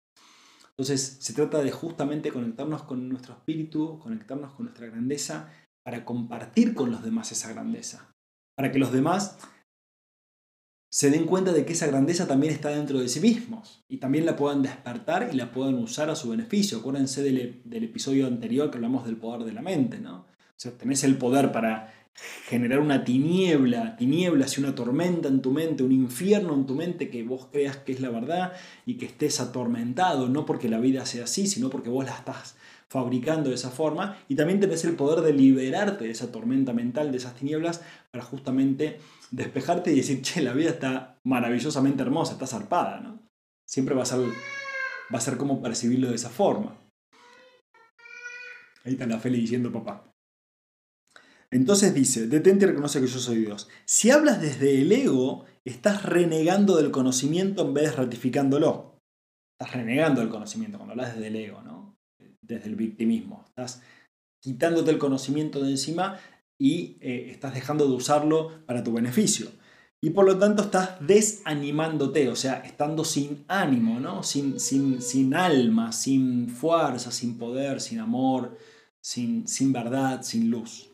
Entonces 0.77 1.17
se 1.19 1.33
trata 1.33 1.63
de 1.63 1.71
justamente 1.71 2.31
conectarnos 2.31 2.83
con 2.83 3.09
nuestro 3.09 3.33
espíritu, 3.33 3.97
conectarnos 3.99 4.53
con 4.53 4.65
nuestra 4.65 4.87
grandeza 4.87 5.51
para 5.83 6.05
compartir 6.05 6.75
con 6.75 6.91
los 6.91 7.03
demás 7.03 7.31
esa 7.31 7.51
grandeza, 7.51 8.13
para 8.55 8.71
que 8.71 8.77
los 8.77 8.91
demás 8.91 9.39
se 10.91 11.09
den 11.09 11.25
cuenta 11.25 11.51
de 11.51 11.65
que 11.65 11.73
esa 11.73 11.87
grandeza 11.87 12.27
también 12.27 12.53
está 12.53 12.69
dentro 12.69 12.99
de 12.99 13.09
sí 13.09 13.19
mismos 13.19 13.83
y 13.87 13.97
también 13.97 14.25
la 14.25 14.35
puedan 14.35 14.61
despertar 14.61 15.29
y 15.31 15.35
la 15.35 15.51
puedan 15.51 15.75
usar 15.75 16.09
a 16.09 16.15
su 16.15 16.29
beneficio. 16.29 16.77
Acuérdense 16.77 17.23
del, 17.23 17.83
episodio 17.83 18.27
anterior 18.27 18.69
que 18.69 18.77
hablamos 18.77 19.05
del 19.05 19.17
poder 19.17 19.45
de 19.45 19.53
la 19.53 19.61
mente, 19.61 19.99
¿no? 19.99 20.19
O 20.19 20.59
sea, 20.59 20.71
tenés 20.71 21.03
el 21.03 21.17
poder 21.17 21.51
para 21.51 21.93
generar 22.47 22.79
una 22.79 23.03
tiniebla, 23.03 23.95
tinieblas 23.95 24.57
y 24.57 24.61
una 24.61 24.73
tormenta 24.73 25.27
en 25.27 25.41
tu 25.41 25.51
mente, 25.51 25.83
un 25.83 25.91
infierno 25.91 26.53
en 26.53 26.65
tu 26.65 26.75
mente 26.75 27.09
que 27.09 27.23
vos 27.23 27.47
creas 27.51 27.77
que 27.77 27.91
es 27.91 28.01
la 28.01 28.09
verdad 28.09 28.53
y 28.85 28.95
que 28.95 29.05
estés 29.05 29.39
atormentado, 29.39 30.27
no 30.27 30.45
porque 30.45 30.69
la 30.69 30.79
vida 30.79 31.05
sea 31.05 31.25
así, 31.25 31.47
sino 31.47 31.69
porque 31.69 31.89
vos 31.89 32.05
la 32.05 32.15
estás 32.15 32.55
fabricando 32.89 33.49
de 33.49 33.55
esa 33.55 33.69
forma 33.69 34.17
y 34.27 34.35
también 34.35 34.59
tenés 34.59 34.85
el 34.85 34.95
poder 34.95 35.23
de 35.23 35.33
liberarte 35.33 36.05
de 36.05 36.11
esa 36.11 36.31
tormenta 36.31 36.73
mental, 36.73 37.11
de 37.11 37.17
esas 37.17 37.35
tinieblas, 37.35 37.81
para 38.11 38.23
justamente 38.23 38.99
despejarte 39.29 39.91
y 39.91 39.97
decir, 39.97 40.21
che, 40.21 40.41
la 40.41 40.53
vida 40.53 40.69
está 40.69 41.19
maravillosamente 41.23 42.01
hermosa, 42.01 42.33
está 42.33 42.47
zarpada, 42.47 43.01
¿no? 43.01 43.19
Siempre 43.65 43.93
va 43.93 44.03
a 44.03 44.05
ser, 44.05 44.19
va 44.19 45.17
a 45.17 45.21
ser 45.21 45.37
como 45.37 45.61
percibirlo 45.61 46.09
de 46.09 46.15
esa 46.15 46.29
forma. 46.29 46.77
Ahí 48.85 48.93
está 48.93 49.05
la 49.05 49.19
Feli 49.19 49.41
diciendo 49.41 49.71
papá. 49.71 50.16
Entonces 51.51 51.93
dice, 51.93 52.27
detente 52.27 52.65
y 52.65 52.69
reconoce 52.69 52.99
que 52.99 53.07
yo 53.07 53.19
soy 53.19 53.37
Dios. 53.37 53.69
Si 53.85 54.11
hablas 54.11 54.41
desde 54.41 54.81
el 54.81 54.91
ego, 54.91 55.45
estás 55.63 56.03
renegando 56.03 56.75
del 56.75 56.91
conocimiento 56.91 57.65
en 57.65 57.73
vez 57.73 57.85
de 57.85 57.91
ratificándolo. 57.91 58.99
Estás 59.59 59.75
renegando 59.75 60.21
del 60.21 60.29
conocimiento 60.29 60.77
cuando 60.77 60.93
hablas 60.93 61.15
desde 61.15 61.27
el 61.27 61.35
ego, 61.37 61.61
¿no? 61.61 61.97
desde 62.41 62.67
el 62.69 62.75
victimismo. 62.75 63.43
Estás 63.47 63.81
quitándote 64.41 64.91
el 64.91 64.97
conocimiento 64.97 65.61
de 65.61 65.71
encima 65.71 66.19
y 66.59 66.97
eh, 67.01 67.29
estás 67.31 67.53
dejando 67.53 67.87
de 67.87 67.93
usarlo 67.93 68.65
para 68.65 68.83
tu 68.83 68.93
beneficio. 68.93 69.49
Y 70.01 70.11
por 70.11 70.25
lo 70.25 70.37
tanto 70.37 70.63
estás 70.63 70.91
desanimándote, 71.05 72.29
o 72.29 72.35
sea, 72.35 72.59
estando 72.59 73.03
sin 73.03 73.45
ánimo, 73.47 73.99
¿no? 73.99 74.21
sin, 74.21 74.59
sin, 74.59 75.01
sin 75.01 75.33
alma, 75.33 75.91
sin 75.91 76.49
fuerza, 76.49 77.11
sin 77.11 77.37
poder, 77.37 77.81
sin 77.81 77.99
amor, 77.99 78.57
sin, 79.01 79.47
sin 79.47 79.73
verdad, 79.73 80.21
sin 80.21 80.51
luz. 80.51 80.86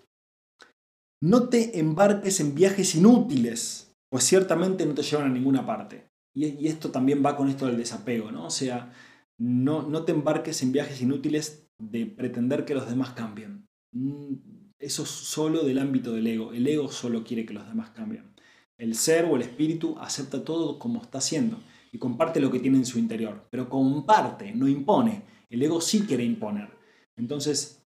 No 1.23 1.47
te 1.47 1.79
embarques 1.79 2.41
en 2.41 2.53
viajes 2.53 2.95
inútiles, 2.95 3.95
pues 4.09 4.25
ciertamente 4.25 4.86
no 4.86 4.93
te 4.93 5.03
llevan 5.03 5.27
a 5.27 5.33
ninguna 5.33 5.65
parte. 5.65 6.09
Y, 6.33 6.67
esto 6.67 6.91
también 6.91 7.23
va 7.25 7.38
con 7.38 7.47
esto 7.47 7.65
del 7.65 7.77
desapego, 7.77 8.29
¿no? 8.29 8.47
O 8.47 8.49
sea, 8.49 8.91
no, 9.38 9.83
no 9.83 10.03
te 10.03 10.12
embarques 10.12 10.62
en 10.63 10.73
viajes 10.73 11.01
inútiles 11.01 11.69
de 11.79 12.07
pretender 12.07 12.65
que 12.65 12.75
los 12.75 12.89
demás 12.89 13.12
cambien. 13.12 13.69
Mm, 13.93 14.33
eso 14.79 15.03
es 15.03 15.09
solo 15.09 15.63
del 15.63 15.79
ámbito 15.79 16.12
del 16.12 16.27
ego. 16.27 16.51
El 16.51 16.67
ego 16.67 16.91
solo 16.91 17.23
quiere 17.23 17.45
que 17.45 17.53
los 17.53 17.65
demás 17.69 17.91
cambien. 17.91 18.36
El 18.77 18.93
ser 18.95 19.23
o 19.23 19.38
el 19.38 19.43
espíritu 19.43 19.97
acepta 19.99 20.43
todo 20.43 20.77
como 20.77 21.01
está 21.01 21.21
siendo 21.21 21.57
y 21.93 21.99
comparte 21.99 22.41
lo 22.41 22.51
que 22.51 22.59
tiene 22.59 22.79
en 22.79 22.86
su 22.86 22.99
interior. 22.99 23.47
Pero 23.49 23.69
comparte, 23.69 24.53
no 24.53 24.67
impone. 24.67 25.23
El 25.49 25.63
ego 25.63 25.79
sí 25.79 26.01
quiere 26.01 26.25
imponer. 26.25 26.67
Entonces, 27.15 27.82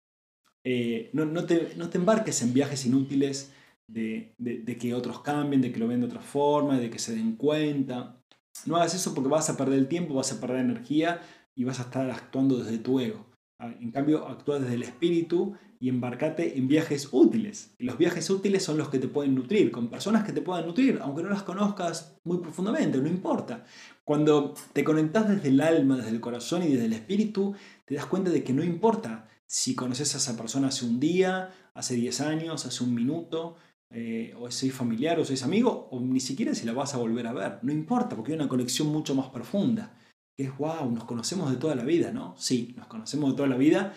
eh, 0.65 1.12
no, 1.13 1.45
te, 1.45 1.73
no, 1.78 1.89
te, 1.89 1.99
embarques 1.99 2.41
en 2.41 2.51
viajes 2.51 2.88
inútiles 2.88 3.54
de, 3.88 4.34
de, 4.39 4.78
que 4.78 4.95
otros 4.95 5.21
cambien, 5.21 5.62
de 5.62 5.71
que 5.71 5.80
lo 5.80 5.88
ven 5.88 5.99
de 5.99 6.08
otra 6.08 6.21
forma, 6.21 6.80
de 6.80 6.89
que 6.89 6.97
se 6.97 7.15
den 7.15 7.36
cuenta. 7.36 8.19
No 8.65 8.75
hagas 8.75 8.95
eso 8.95 9.13
porque 9.13 9.30
vas 9.30 9.47
a 9.51 9.58
perder 9.58 9.78
el 9.78 9.88
tiempo, 9.88 10.15
vas 10.15 10.34
a 10.34 10.41
perder 10.41 10.62
energía 10.62 11.21
y 11.54 11.65
vas 11.65 11.80
a 11.80 11.84
estar 11.84 12.10
actuando 12.10 12.58
desde 12.58 12.80
tu 12.80 12.99
ego. 12.99 13.28
Ah, 13.60 13.71
en 13.80 13.91
cambio, 13.91 14.28
actúa 14.28 14.60
desde 14.60 14.73
el 14.73 14.82
espíritu 14.82 15.56
y 15.80 15.89
embarcate 15.89 16.58
en 16.58 16.67
viajes 16.67 17.10
útiles. 17.12 17.75
Los 17.78 17.99
viajes 17.99 18.28
útiles 18.32 18.63
son 18.63 18.78
los 18.78 18.89
que 18.89 18.97
te 18.97 19.08
pueden 19.08 19.36
nutrir, 19.36 19.71
con 19.71 19.88
personas 19.88 20.23
que 20.23 20.34
te 20.34 20.41
puedan 20.41 20.65
nutrir, 20.65 20.97
aunque 20.99 21.21
no 21.21 21.30
las 21.30 21.43
conozcas 21.43 22.17
muy 22.23 22.39
profundamente, 22.39 22.97
no 22.97 23.08
importa. 23.08 23.65
Cuando 24.04 24.56
te 24.73 24.84
conectas 24.84 25.30
desde 25.30 25.49
el 25.49 25.62
alma, 25.62 25.97
desde 25.97 26.10
el 26.10 26.21
corazón 26.21 26.63
y 26.63 26.69
desde 26.69 26.86
el 26.86 26.93
espíritu, 26.93 27.54
te 27.86 27.93
das 27.93 28.08
cuenta 28.08 28.32
de 28.32 28.43
que 28.43 28.51
no 28.51 28.63
importa 28.63 29.28
si 29.47 29.75
conoces 29.75 30.13
a 30.15 30.17
esa 30.17 30.38
persona 30.38 30.67
hace 30.67 30.86
un 30.86 30.99
día, 30.99 31.53
hace 31.73 31.95
10 31.95 32.21
años, 32.21 32.65
hace 32.65 32.84
un 32.84 32.93
minuto, 32.93 33.55
eh, 33.91 34.34
o 34.39 34.49
sois 34.49 34.73
familiar 34.73 35.19
o 35.19 35.25
sois 35.25 35.43
amigo, 35.43 35.88
o 35.91 35.99
ni 35.99 36.19
siquiera 36.19 36.55
si 36.55 36.65
la 36.65 36.73
vas 36.73 36.93
a 36.93 36.97
volver 36.97 37.27
a 37.27 37.34
ver. 37.34 37.60
No 37.62 37.71
importa, 37.71 38.15
porque 38.15 38.31
hay 38.31 38.38
una 38.38 38.49
conexión 38.49 38.88
mucho 38.89 39.15
más 39.15 39.27
profunda 39.29 39.95
que 40.36 40.43
es, 40.43 40.58
wow, 40.58 40.91
nos 40.91 41.05
conocemos 41.05 41.49
de 41.49 41.58
toda 41.58 41.75
la 41.75 41.84
vida, 41.84 42.12
¿no? 42.12 42.36
Sí, 42.38 42.73
nos 42.77 42.88
conocemos 42.88 43.31
de 43.31 43.38
toda 43.38 43.47
la 43.47 43.58
vida, 43.58 43.93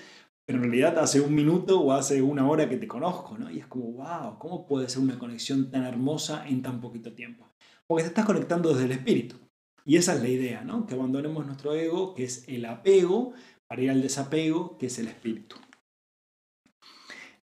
pero 0.46 0.58
en 0.58 0.64
realidad 0.64 0.98
hace 0.98 1.20
un 1.20 1.34
minuto 1.34 1.80
o 1.80 1.92
hace 1.92 2.22
una 2.22 2.48
hora 2.48 2.68
que 2.68 2.76
te 2.76 2.86
conozco, 2.86 3.36
¿no? 3.36 3.50
Y 3.50 3.58
es 3.58 3.66
como, 3.66 3.92
wow, 3.92 4.38
¿cómo 4.38 4.66
puede 4.66 4.88
ser 4.88 5.02
una 5.02 5.18
conexión 5.18 5.70
tan 5.70 5.84
hermosa 5.84 6.46
en 6.46 6.62
tan 6.62 6.80
poquito 6.80 7.12
tiempo? 7.12 7.48
Porque 7.86 8.04
te 8.04 8.08
estás 8.10 8.24
conectando 8.24 8.72
desde 8.72 8.84
el 8.84 8.92
espíritu. 8.92 9.36
Y 9.84 9.96
esa 9.96 10.14
es 10.14 10.22
la 10.22 10.28
idea, 10.28 10.62
¿no? 10.62 10.86
Que 10.86 10.94
abandonemos 10.94 11.44
nuestro 11.44 11.74
ego, 11.74 12.14
que 12.14 12.24
es 12.24 12.46
el 12.46 12.66
apego, 12.66 13.32
ir 13.76 13.90
al 13.90 14.02
desapego, 14.02 14.78
que 14.78 14.86
es 14.86 14.98
el 14.98 15.08
espíritu. 15.08 15.56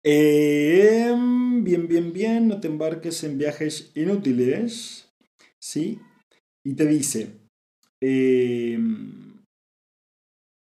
Em, 0.04 1.64
bien, 1.64 1.88
bien, 1.88 2.14
bien, 2.14 2.48
no 2.48 2.60
te 2.60 2.68
embarques 2.68 3.24
en 3.24 3.38
viajes 3.38 3.92
inútiles, 3.96 5.10
¿sí? 5.60 6.00
Y 6.64 6.76
te 6.76 6.86
dice, 6.86 7.42
Em, 8.02 9.26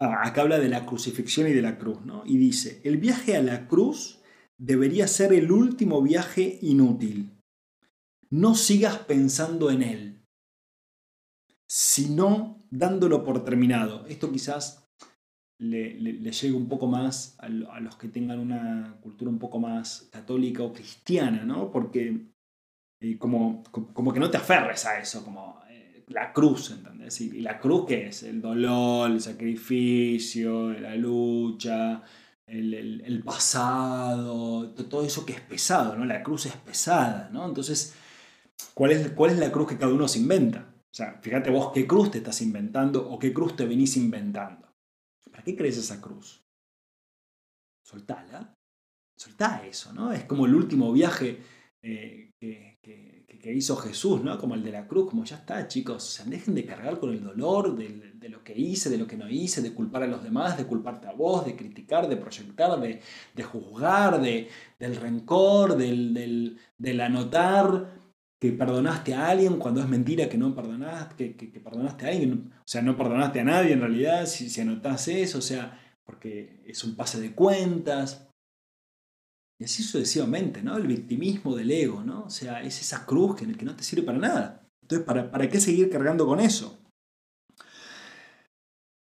Ah, 0.05 0.27
acá 0.27 0.41
habla 0.41 0.59
de 0.59 0.67
la 0.67 0.85
crucifixión 0.85 1.47
y 1.47 1.53
de 1.53 1.61
la 1.61 1.77
cruz, 1.77 2.01
¿no? 2.01 2.23
Y 2.25 2.37
dice, 2.37 2.81
el 2.83 2.97
viaje 2.97 3.37
a 3.37 3.41
la 3.41 3.69
cruz 3.69 4.19
debería 4.57 5.07
ser 5.07 5.31
el 5.31 5.49
último 5.49 6.01
viaje 6.01 6.59
inútil. 6.61 7.39
No 8.29 8.55
sigas 8.55 8.97
pensando 8.97 9.71
en 9.71 9.81
él, 9.81 10.25
sino 11.69 12.67
dándolo 12.69 13.23
por 13.23 13.45
terminado. 13.45 14.05
Esto 14.07 14.29
quizás 14.29 14.82
le, 15.63 16.31
llegue 16.31 16.53
un 16.53 16.67
poco 16.67 16.87
más 16.87 17.35
a, 17.39 17.49
los 17.49 17.95
que 17.95 18.09
tengan 18.09 18.39
una 18.39 18.97
cultura 19.01 19.29
un 19.29 19.39
poco 19.39 19.59
más 19.59 20.09
católica 20.11 20.63
o 20.63 20.73
cristiana, 20.73 21.43
¿no? 21.43 21.71
Porque 21.71 22.27
eh, 23.01 23.17
como, 23.17 23.63
como 23.71 24.13
que 24.13 24.19
no 24.19 24.29
te 24.29 24.37
aferres 24.37 24.85
a 24.85 24.99
eso, 24.99 25.23
como 25.23 25.61
eh, 25.69 26.03
la 26.09 26.33
cruz, 26.33 26.71
¿entendés? 26.71 27.19
Y, 27.21 27.41
la 27.41 27.59
cruz 27.59 27.85
qué 27.87 28.07
es? 28.07 28.23
El 28.23 28.41
dolor, 28.41 29.11
el 29.11 29.21
sacrificio, 29.21 30.71
la 30.73 30.95
lucha, 30.95 32.03
el, 32.47 33.23
pasado, 33.25 34.69
todo 34.71 35.05
eso 35.05 35.25
que 35.25 35.33
es 35.33 35.41
pesado, 35.41 35.95
¿no? 35.95 36.05
La 36.05 36.23
cruz 36.23 36.45
es 36.45 36.55
pesada, 36.57 37.29
¿no? 37.31 37.47
Entonces, 37.47 37.95
¿cuál 38.73 38.91
es, 38.91 39.11
¿cuál 39.11 39.31
es 39.31 39.39
la 39.39 39.51
cruz 39.51 39.69
que 39.69 39.77
cada 39.77 39.93
uno 39.93 40.07
se 40.07 40.19
inventa? 40.19 40.73
O 40.91 40.95
sea, 40.95 41.19
fíjate 41.21 41.49
vos 41.49 41.71
qué 41.73 41.87
cruz 41.87 42.11
te 42.11 42.19
estás 42.19 42.41
inventando 42.41 43.09
o 43.09 43.17
qué 43.17 43.33
cruz 43.33 43.55
te 43.55 43.65
venís 43.65 43.97
inventando. 43.97 44.72
¿Para 45.31 45.43
qué 45.43 45.55
crees 45.55 45.77
esa 45.77 46.01
cruz? 46.01 46.43
Soltala. 47.83 48.53
Soltá 49.15 49.65
eso, 49.65 49.93
¿no? 49.93 50.11
Es 50.11 50.25
como 50.25 50.45
el 50.45 50.55
último 50.55 50.91
viaje 50.91 51.39
eh, 51.81 52.31
que, 52.39 53.53
hizo 53.53 53.75
Jesús, 53.75 54.23
¿no? 54.23 54.37
Como 54.37 54.55
el 54.55 54.63
de 54.63 54.71
la 54.71 54.87
cruz, 54.87 55.09
como 55.09 55.25
ya 55.25 55.35
está, 55.35 55.67
chicos. 55.67 55.95
O 55.97 55.99
sea, 55.99 56.25
dejen 56.25 56.55
de 56.55 56.65
cargar 56.65 56.97
con 56.97 57.11
el 57.11 57.21
dolor 57.21 57.75
de, 57.75 58.13
de, 58.13 58.29
lo 58.29 58.41
que 58.41 58.57
hice, 58.57 58.89
de 58.89 58.97
lo 58.97 59.05
que 59.05 59.17
no 59.17 59.29
hice, 59.29 59.61
de 59.61 59.73
culpar 59.73 60.03
a 60.03 60.07
los 60.07 60.23
demás, 60.23 60.57
de 60.57 60.65
culparte 60.65 61.07
a 61.07 61.11
vos, 61.11 61.45
de 61.45 61.57
criticar, 61.57 62.07
de 62.07 62.15
proyectar, 62.15 62.79
de, 62.79 63.43
juzgar, 63.43 64.21
de, 64.21 64.47
del 64.79 64.95
rencor, 64.95 65.75
del, 65.75 66.13
del, 66.13 66.57
del 66.77 67.01
anotar 67.01 67.92
que 68.43 68.51
perdonaste 68.51 69.13
a 69.13 69.29
alguien 69.29 69.57
cuando 69.57 69.79
es 69.79 69.87
mentira 69.87 70.27
que 70.27 70.37
no 70.37 70.53
perdonaste, 70.53 71.37
que, 71.37 71.47
perdonaste 71.61 72.05
a 72.05 72.09
alguien, 72.09 72.51
o 72.53 72.67
sea, 72.67 72.81
no 72.81 72.97
perdonaste 72.97 73.39
a 73.39 73.45
nadie 73.45 73.71
en 73.71 73.79
realidad, 73.79 74.25
si, 74.25 74.49
si 74.49 74.59
anotás 74.59 75.07
eso, 75.07 75.37
o 75.37 75.41
sea, 75.41 75.79
porque 76.03 76.61
es 76.65 76.83
un 76.83 76.97
pase 76.97 77.21
de 77.21 77.33
cuentas. 77.33 78.27
Y 79.57 79.63
así 79.63 79.81
sucesivamente, 79.81 80.61
¿no? 80.61 80.75
El 80.75 80.87
victimismo 80.87 81.55
del 81.55 81.71
ego, 81.71 82.03
¿no? 82.03 82.25
O 82.25 82.29
sea, 82.29 82.61
es 82.61 82.81
esa 82.81 83.05
cruz 83.05 83.37
que, 83.37 83.49
que 83.53 83.63
no 83.63 83.77
te 83.77 83.83
sirve 83.83 84.03
para 84.03 84.17
nada. 84.17 84.67
Entonces, 84.81 85.05
¿para, 85.07 85.31
¿para 85.31 85.47
qué 85.47 85.61
seguir 85.61 85.89
cargando 85.89 86.27
con 86.27 86.41
eso? 86.41 86.77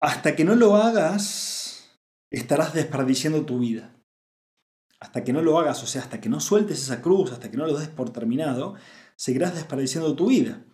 Hasta 0.03 0.37
que 0.37 0.45
no 0.45 0.57
lo 0.57 0.77
hagas, 0.77 1.99
estarás 2.31 2.75
desperdiciando 2.75 3.47
tu 3.47 3.61
vida. 3.61 3.97
Hasta 5.01 5.25
que 5.25 5.33
no 5.33 5.40
lo 5.40 5.59
hagas, 5.59 5.83
o 5.83 5.87
sea, 5.87 6.03
hasta 6.03 6.21
que 6.21 6.29
no 6.29 6.38
sueltes 6.38 6.83
esa 6.83 7.01
cruz, 7.01 7.33
hasta 7.33 7.51
que 7.51 7.57
no 7.57 7.64
lo 7.66 7.79
des 7.79 7.88
por 7.88 8.11
terminado, 8.11 8.77
seguirás 9.22 9.54
desperdiciando 9.54 10.16
tu 10.16 10.30
vida, 10.30 10.64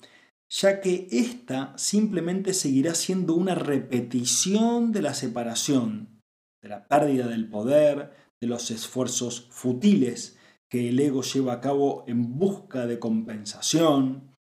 ya 0.48 0.80
que 0.80 1.06
ésta 1.10 1.74
simplemente 1.76 2.54
seguirá 2.54 2.94
siendo 2.94 3.34
una 3.34 3.54
repetición 3.54 4.90
de 4.90 5.02
la 5.02 5.12
separación, 5.12 6.22
de 6.62 6.70
la 6.70 6.88
pérdida 6.88 7.26
del 7.26 7.50
poder, 7.50 8.10
de 8.40 8.46
los 8.46 8.70
esfuerzos 8.70 9.48
futiles 9.50 10.38
que 10.70 10.88
el 10.88 10.98
ego 10.98 11.20
lleva 11.20 11.52
a 11.52 11.60
cabo 11.60 12.04
en 12.06 12.38
busca 12.38 12.86
de 12.86 12.98
compensación, 12.98 14.34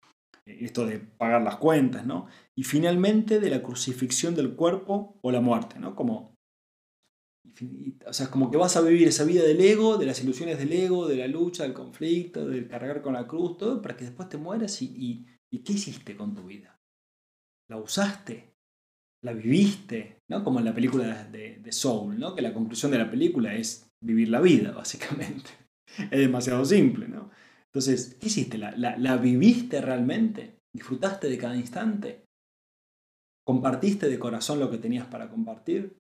esto 0.46 0.86
de 0.86 1.00
pagar 1.00 1.42
las 1.42 1.56
cuentas, 1.56 2.06
¿no? 2.06 2.28
Y 2.56 2.62
finalmente 2.62 3.40
de 3.40 3.50
la 3.50 3.64
crucifixión 3.64 4.36
del 4.36 4.56
cuerpo 4.56 5.18
o 5.24 5.32
la 5.32 5.42
muerte, 5.42 5.80
¿no? 5.80 5.96
Como 5.96 6.35
o 8.06 8.14
sea, 8.14 8.30
como 8.30 8.52
que 8.52 8.58
vas 8.58 8.76
a 8.76 8.82
vivir 8.82 9.08
esa 9.08 9.24
vida 9.24 9.44
del 9.44 9.62
ego, 9.62 9.98
de 9.98 10.06
las 10.06 10.22
ilusiones 10.22 10.58
del 10.58 10.72
ego, 10.74 11.08
de 11.08 11.18
la 11.18 11.28
lucha, 11.28 11.64
del 11.64 11.74
conflicto, 11.74 12.48
del 12.48 12.68
cargar 12.68 13.02
con 13.02 13.14
la 13.14 13.28
cruz, 13.28 13.58
todo, 13.58 13.82
para 13.82 13.96
que 13.96 14.06
después 14.06 14.30
te 14.30 14.38
mueras 14.38 14.82
y, 14.82 15.26
y, 15.50 15.60
¿qué 15.60 15.74
hiciste 15.74 16.16
con 16.16 16.36
tu 16.36 16.44
vida? 16.44 16.82
¿La 17.70 17.78
usaste? 17.78 18.56
¿La 19.22 19.34
viviste? 19.34 20.22
¿no? 20.28 20.44
Como 20.44 20.60
en 20.60 20.66
la 20.66 20.76
película 20.76 21.24
de, 21.26 21.60
de 21.60 21.72
Soul, 21.72 22.20
¿no? 22.20 22.36
que 22.36 22.42
la 22.42 22.54
conclusión 22.54 22.92
de 22.92 22.98
la 22.98 23.10
película 23.10 23.56
es 23.56 23.90
vivir 24.02 24.30
la 24.30 24.42
vida, 24.42 24.72
básicamente. 24.72 25.50
Es 26.12 26.20
demasiado 26.20 26.66
simple, 26.66 27.08
¿no? 27.08 27.30
Entonces, 27.68 28.18
¿qué 28.20 28.28
hiciste? 28.28 28.58
¿La, 28.58 28.76
la, 28.76 28.98
la 28.98 29.18
viviste 29.18 29.80
realmente? 29.80 30.60
¿Disfrutaste 30.74 31.30
de 31.30 31.38
cada 31.38 31.56
instante? 31.56 32.26
¿Compartiste 33.46 34.10
de 34.10 34.20
corazón 34.20 34.60
lo 34.60 34.72
que 34.72 34.80
tenías 34.80 35.06
para 35.06 35.30
compartir? 35.30 35.96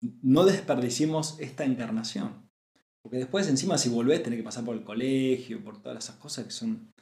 No 0.00 0.44
desperdiciemos 0.44 1.36
esta 1.40 1.64
encarnación. 1.64 2.48
Porque 3.02 3.18
después, 3.18 3.48
encima, 3.48 3.78
si 3.78 3.88
volvés, 3.88 4.22
tenés 4.22 4.38
que 4.38 4.44
pasar 4.44 4.64
por 4.64 4.76
el 4.76 4.84
colegio, 4.84 5.62
por 5.64 5.80
todas 5.82 6.04
esas 6.04 6.16
cosas 6.16 6.44
que 6.44 6.50
son. 6.50 6.92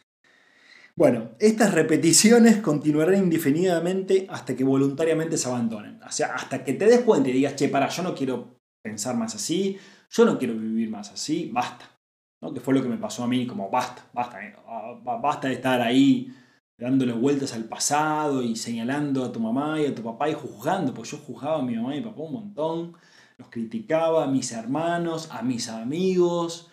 Bueno, 0.95 1.31
estas 1.39 1.75
repeticiones 1.75 2.59
continuarán 2.59 3.17
indefinidamente 3.17 4.27
hasta 4.31 4.55
que 4.57 4.65
voluntariamente 4.65 5.37
se 5.37 5.49
abandonen. 5.49 6.01
O 6.03 6.11
sea, 6.11 6.35
hasta 6.35 6.65
que 6.65 6.75
te 6.75 6.87
des 6.87 7.01
cuenta 7.01 7.29
y 7.29 7.33
digas, 7.33 7.57
che, 7.57 7.69
para, 7.69 7.89
yo 7.89 8.03
no 8.03 8.15
quiero 8.15 8.61
pensar 8.83 9.17
más 9.17 9.35
así, 9.35 9.79
yo 10.11 10.25
no 10.25 10.39
quiero 10.39 10.55
vivir 10.55 10.91
más 10.91 11.13
así, 11.13 11.51
basta. 11.53 11.99
¿no? 12.41 12.53
Que 12.53 12.61
fue 12.61 12.75
lo 12.75 12.83
que 12.83 12.89
me 12.89 12.97
pasó 12.97 13.25
a 13.25 13.29
mí, 13.29 13.47
como 13.47 13.71
basta, 13.71 14.09
basta, 14.13 14.45
eh, 14.45 14.55
basta 15.03 15.49
de 15.49 15.55
estar 15.55 15.81
ahí 15.81 16.33
dándole 16.79 17.13
vueltas 17.13 17.53
al 17.55 17.65
pasado 17.65 18.43
y 18.43 18.57
señalando 18.57 19.25
a 19.25 19.33
tu 19.33 19.41
mamá 19.41 19.81
y 19.81 19.87
a 19.87 19.95
tu 19.95 20.03
papá 20.03 20.31
y 20.31 20.35
juzgando, 20.35 20.95
porque 20.95 21.11
yo 21.11 21.19
juzgaba 21.19 21.59
a 21.59 21.63
mi 21.63 21.75
mamá 21.77 21.95
y 21.95 22.01
mi 22.01 22.07
papá 22.07 22.23
un 22.23 22.33
montón, 22.33 22.97
los 23.37 23.49
criticaba 23.49 24.25
a 24.25 24.29
mis 24.29 24.53
hermanos, 24.53 25.29
a 25.33 25.43
mis 25.43 25.69
amigos, 25.69 26.71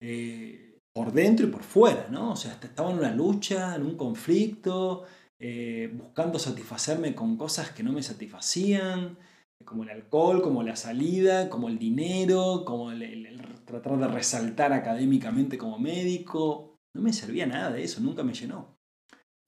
eh, 0.00 0.78
por 0.92 1.12
dentro 1.12 1.46
y 1.46 1.50
por 1.50 1.62
fuera, 1.62 2.08
¿no? 2.10 2.32
O 2.32 2.36
sea, 2.36 2.52
estaba 2.52 2.90
en 2.90 2.98
una 2.98 3.14
lucha, 3.14 3.74
en 3.76 3.82
un 3.82 3.96
conflicto, 3.96 5.04
eh, 5.38 5.90
buscando 5.94 6.38
satisfacerme 6.38 7.14
con 7.14 7.36
cosas 7.36 7.70
que 7.70 7.82
no 7.82 7.92
me 7.92 8.02
satisfacían, 8.02 9.18
como 9.64 9.84
el 9.84 9.90
alcohol, 9.90 10.42
como 10.42 10.62
la 10.62 10.76
salida, 10.76 11.48
como 11.48 11.68
el 11.68 11.78
dinero, 11.78 12.64
como 12.64 12.90
el 12.90 13.40
tratar 13.64 13.98
de 13.98 14.08
resaltar 14.08 14.72
académicamente 14.72 15.56
como 15.58 15.78
médico. 15.78 16.78
No 16.94 17.02
me 17.02 17.12
servía 17.12 17.46
nada 17.46 17.70
de 17.70 17.84
eso, 17.84 18.00
nunca 18.00 18.22
me 18.22 18.34
llenó. 18.34 18.71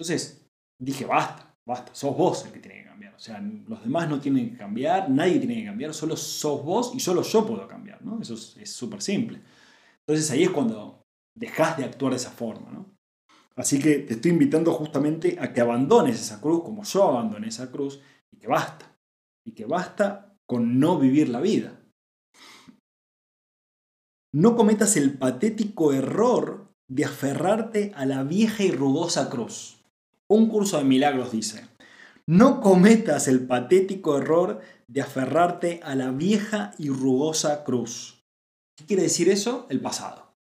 Entonces 0.05 0.47
dije, 0.79 1.07
basta, 1.07 1.57
basta, 1.67 1.95
sos 1.95 2.15
vos 2.15 2.45
el 2.45 2.53
que 2.53 2.61
tiene 2.61 2.83
que 2.83 2.89
cambiar. 2.89 3.15
O 3.15 3.19
sea, 3.19 3.41
los 3.41 3.83
demás 3.83 4.07
no 4.07 4.21
tienen 4.21 4.51
que 4.51 4.59
cambiar, 4.59 5.09
nadie 5.09 5.39
tiene 5.39 5.57
que 5.57 5.65
cambiar, 5.65 5.95
solo 5.95 6.15
sos 6.15 6.63
vos 6.63 6.93
y 6.95 7.01
solo 7.01 7.23
yo 7.23 7.47
puedo 7.47 7.67
cambiar, 7.67 8.05
¿no? 8.05 8.21
Eso 8.21 8.35
es 8.35 8.71
súper 8.71 9.01
simple. 9.01 9.41
Entonces 10.01 10.31
ahí 10.31 10.43
es 10.43 10.51
cuando 10.51 11.01
dejas 11.35 11.79
de 11.79 11.85
actuar 11.85 12.13
de 12.13 12.19
esa 12.19 12.31
forma, 12.31 12.71
¿no? 12.71 12.95
Así 13.57 13.79
que 13.79 14.01
te 14.01 14.15
estoy 14.15 14.33
invitando 14.33 14.75
justamente 14.75 15.39
a 15.41 15.55
que 15.55 15.63
abandones 15.63 16.21
esa 16.21 16.39
cruz 16.43 16.63
como 16.63 16.83
yo 16.83 17.05
abandoné 17.05 17.49
esa 17.49 17.71
cruz 17.71 18.03
y 18.31 18.37
que 18.37 18.47
basta. 18.47 18.95
Y 19.47 19.53
que 19.53 19.65
basta 19.65 20.37
con 20.47 20.79
no 20.81 20.99
vivir 20.99 21.31
la 21.31 21.41
vida. 21.41 21.81
No 24.35 24.55
cometas 24.55 24.99
el 24.99 25.17
patético 25.17 25.95
error 25.95 26.75
de 26.91 27.07
aferrarte 27.07 27.93
a 27.95 28.05
la 28.05 28.23
vieja 28.23 28.65
y 28.65 28.71
rugosa 28.71 29.31
cruz. 29.31 29.74
Un 30.35 30.49
curso 30.49 30.79
de 30.79 30.85
milagros 30.85 31.31
dice, 31.31 31.65
no 32.27 32.61
cometas 32.61 33.29
el 33.29 33.47
patético 33.47 34.19
error 34.19 34.63
de 34.89 35.01
aferrarte 35.01 35.79
a 35.85 35.95
la 35.95 36.11
vieja 36.11 36.73
y 36.77 36.89
rugosa 36.89 37.63
cruz. 37.63 38.21
¿Qué 38.77 38.85
quiere 38.85 39.05
decir 39.05 39.29
eso? 39.29 39.69
El 39.71 39.81
pasado. 39.81 40.35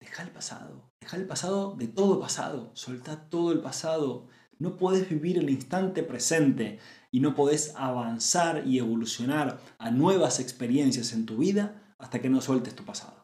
Deja 0.00 0.22
el 0.22 0.30
pasado, 0.30 0.90
deja 1.02 1.18
el 1.18 1.26
pasado 1.26 1.74
de 1.76 1.86
todo 1.86 2.18
pasado, 2.18 2.70
solta 2.72 3.28
todo 3.28 3.52
el 3.52 3.60
pasado. 3.60 4.28
No 4.58 4.78
puedes 4.78 5.10
vivir 5.10 5.36
el 5.36 5.50
instante 5.50 6.02
presente 6.02 6.78
y 7.10 7.20
no 7.20 7.34
podés 7.34 7.74
avanzar 7.76 8.66
y 8.66 8.78
evolucionar 8.78 9.60
a 9.76 9.90
nuevas 9.90 10.40
experiencias 10.40 11.12
en 11.12 11.26
tu 11.26 11.36
vida 11.36 11.94
hasta 11.98 12.22
que 12.22 12.30
no 12.30 12.40
sueltes 12.40 12.74
tu 12.74 12.86
pasado. 12.86 13.17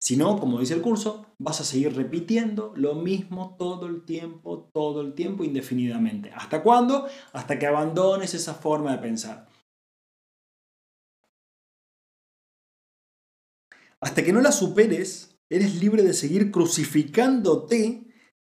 Si 0.00 0.16
no, 0.16 0.38
como 0.38 0.60
dice 0.60 0.74
el 0.74 0.82
curso, 0.82 1.26
vas 1.38 1.60
a 1.60 1.64
seguir 1.64 1.96
repitiendo 1.96 2.72
lo 2.76 2.94
mismo 2.94 3.56
todo 3.58 3.86
el 3.86 4.04
tiempo, 4.04 4.68
todo 4.72 5.00
el 5.00 5.14
tiempo, 5.14 5.42
indefinidamente. 5.42 6.30
¿Hasta 6.32 6.62
cuándo? 6.62 7.06
Hasta 7.32 7.58
que 7.58 7.66
abandones 7.66 8.34
esa 8.34 8.54
forma 8.54 8.92
de 8.92 8.98
pensar. 8.98 9.48
Hasta 14.00 14.22
que 14.22 14.32
no 14.32 14.40
la 14.40 14.52
superes, 14.52 15.36
eres 15.50 15.80
libre 15.80 16.02
de 16.02 16.12
seguir 16.12 16.50
crucificándote 16.50 18.04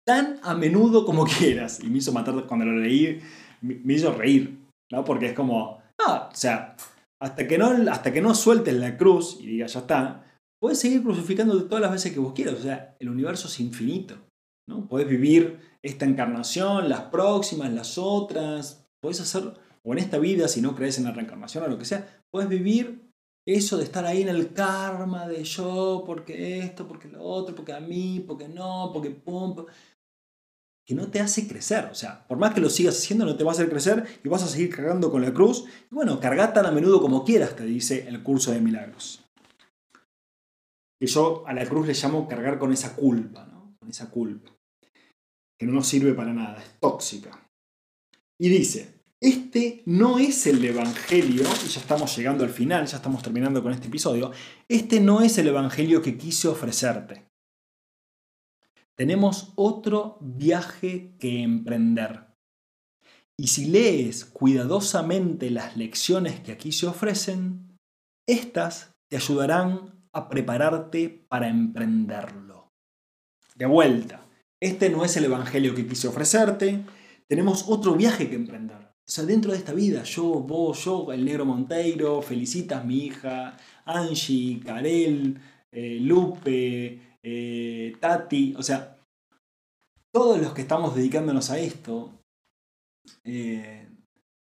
tan 0.04 0.40
a 0.42 0.54
menudo 0.54 1.06
como 1.06 1.24
quieras. 1.38 1.80
Y 1.82 1.88
me 1.88 1.98
hizo 1.98 2.12
matar 2.12 2.46
cuando 2.46 2.66
lo 2.66 2.78
leí, 2.78 3.20
me 3.60 3.94
hizo 3.94 4.12
reír, 4.12 4.58
¿no? 4.90 5.04
Porque 5.04 5.26
es 5.26 5.34
como, 5.34 5.80
ah, 6.04 6.28
o 6.32 6.34
sea, 6.34 6.76
hasta 7.20 7.46
que 7.46 7.58
no, 7.58 7.70
hasta 7.90 8.12
que 8.12 8.20
no 8.20 8.34
sueltes 8.34 8.74
la 8.74 8.96
cruz 8.96 9.38
y 9.40 9.46
digas, 9.46 9.72
ya 9.74 9.80
está, 9.80 10.27
Puedes 10.60 10.80
seguir 10.80 11.02
crucificándote 11.02 11.68
todas 11.68 11.82
las 11.82 11.92
veces 11.92 12.12
que 12.12 12.20
vos 12.20 12.32
quieras. 12.32 12.54
O 12.54 12.62
sea, 12.62 12.96
el 12.98 13.08
universo 13.08 13.48
es 13.48 13.60
infinito. 13.60 14.16
¿no? 14.68 14.88
Podés 14.88 15.08
vivir 15.08 15.60
esta 15.82 16.04
encarnación, 16.04 16.88
las 16.88 17.02
próximas, 17.02 17.72
las 17.72 17.98
otras. 17.98 18.86
Puedes 19.00 19.20
hacer, 19.20 19.54
o 19.82 19.92
en 19.92 19.98
esta 19.98 20.18
vida, 20.18 20.48
si 20.48 20.60
no 20.60 20.74
crees 20.74 20.98
en 20.98 21.04
la 21.04 21.12
reencarnación 21.12 21.64
o 21.64 21.68
lo 21.68 21.78
que 21.78 21.84
sea, 21.84 22.22
puedes 22.30 22.48
vivir 22.48 23.08
eso 23.46 23.78
de 23.78 23.84
estar 23.84 24.04
ahí 24.04 24.22
en 24.22 24.28
el 24.28 24.52
karma 24.52 25.26
de 25.26 25.42
yo, 25.42 26.02
porque 26.04 26.58
esto, 26.58 26.86
porque 26.86 27.08
lo 27.08 27.22
otro, 27.22 27.54
porque 27.54 27.72
a 27.72 27.80
mí, 27.80 28.22
porque 28.26 28.46
no, 28.46 28.90
porque 28.92 29.10
pum, 29.10 29.64
que 30.86 30.94
no 30.94 31.08
te 31.08 31.20
hace 31.20 31.48
crecer. 31.48 31.86
O 31.90 31.94
sea, 31.94 32.26
por 32.26 32.36
más 32.36 32.52
que 32.52 32.60
lo 32.60 32.68
sigas 32.68 32.98
haciendo, 32.98 33.24
no 33.24 33.36
te 33.36 33.44
va 33.44 33.52
a 33.52 33.54
hacer 33.54 33.70
crecer 33.70 34.04
y 34.22 34.28
vas 34.28 34.42
a 34.42 34.48
seguir 34.48 34.74
cargando 34.74 35.10
con 35.10 35.22
la 35.22 35.32
cruz. 35.32 35.64
Y 35.90 35.94
bueno, 35.94 36.20
carga 36.20 36.52
tan 36.52 36.66
a 36.66 36.70
menudo 36.70 37.00
como 37.00 37.24
quieras, 37.24 37.56
te 37.56 37.64
dice 37.64 38.06
el 38.08 38.22
curso 38.22 38.52
de 38.52 38.60
milagros. 38.60 39.24
Y 41.00 41.06
yo 41.06 41.46
a 41.46 41.52
la 41.52 41.66
cruz 41.66 41.86
le 41.86 41.94
llamo 41.94 42.28
cargar 42.28 42.58
con 42.58 42.72
esa 42.72 42.94
culpa, 42.94 43.46
¿no? 43.46 43.76
Con 43.78 43.88
esa 43.88 44.10
culpa. 44.10 44.52
Que 45.58 45.66
no 45.66 45.72
nos 45.72 45.86
sirve 45.86 46.14
para 46.14 46.32
nada, 46.32 46.62
es 46.62 46.78
tóxica. 46.80 47.48
Y 48.40 48.48
dice, 48.48 49.02
este 49.20 49.82
no 49.86 50.18
es 50.18 50.46
el 50.46 50.64
Evangelio, 50.64 51.42
y 51.42 51.68
ya 51.68 51.80
estamos 51.80 52.16
llegando 52.16 52.44
al 52.44 52.50
final, 52.50 52.86
ya 52.86 52.98
estamos 52.98 53.22
terminando 53.22 53.62
con 53.62 53.72
este 53.72 53.88
episodio, 53.88 54.30
este 54.68 55.00
no 55.00 55.22
es 55.22 55.38
el 55.38 55.48
Evangelio 55.48 56.02
que 56.02 56.16
quise 56.16 56.46
ofrecerte. 56.46 57.28
Tenemos 58.96 59.52
otro 59.56 60.18
viaje 60.20 61.16
que 61.18 61.42
emprender. 61.42 62.26
Y 63.36 63.48
si 63.48 63.66
lees 63.66 64.24
cuidadosamente 64.24 65.50
las 65.50 65.76
lecciones 65.76 66.40
que 66.40 66.52
aquí 66.52 66.72
se 66.72 66.86
ofrecen, 66.86 67.76
estas 68.28 68.92
te 69.08 69.16
ayudarán 69.16 69.97
a 70.12 70.28
prepararte 70.28 71.26
para 71.28 71.48
emprenderlo. 71.48 72.72
De 73.54 73.66
vuelta, 73.66 74.26
este 74.60 74.90
no 74.90 75.04
es 75.04 75.16
el 75.16 75.24
Evangelio 75.24 75.74
que 75.74 75.86
quise 75.86 76.08
ofrecerte, 76.08 76.84
tenemos 77.28 77.66
otro 77.68 77.94
viaje 77.94 78.28
que 78.28 78.36
emprender. 78.36 78.78
O 78.78 79.10
sea, 79.10 79.24
dentro 79.24 79.52
de 79.52 79.58
esta 79.58 79.72
vida, 79.72 80.02
yo, 80.02 80.24
vos, 80.40 80.84
yo, 80.84 81.12
el 81.12 81.24
negro 81.24 81.44
Monteiro, 81.44 82.20
Felicitas, 82.20 82.84
mi 82.84 83.06
hija, 83.06 83.56
Angie, 83.84 84.60
Karel, 84.60 85.40
eh, 85.72 85.98
Lupe, 86.00 87.16
eh, 87.22 87.96
Tati, 88.00 88.54
o 88.56 88.62
sea, 88.62 88.98
todos 90.12 90.40
los 90.40 90.52
que 90.52 90.62
estamos 90.62 90.94
dedicándonos 90.94 91.50
a 91.50 91.58
esto, 91.58 92.20
eh, 93.24 93.88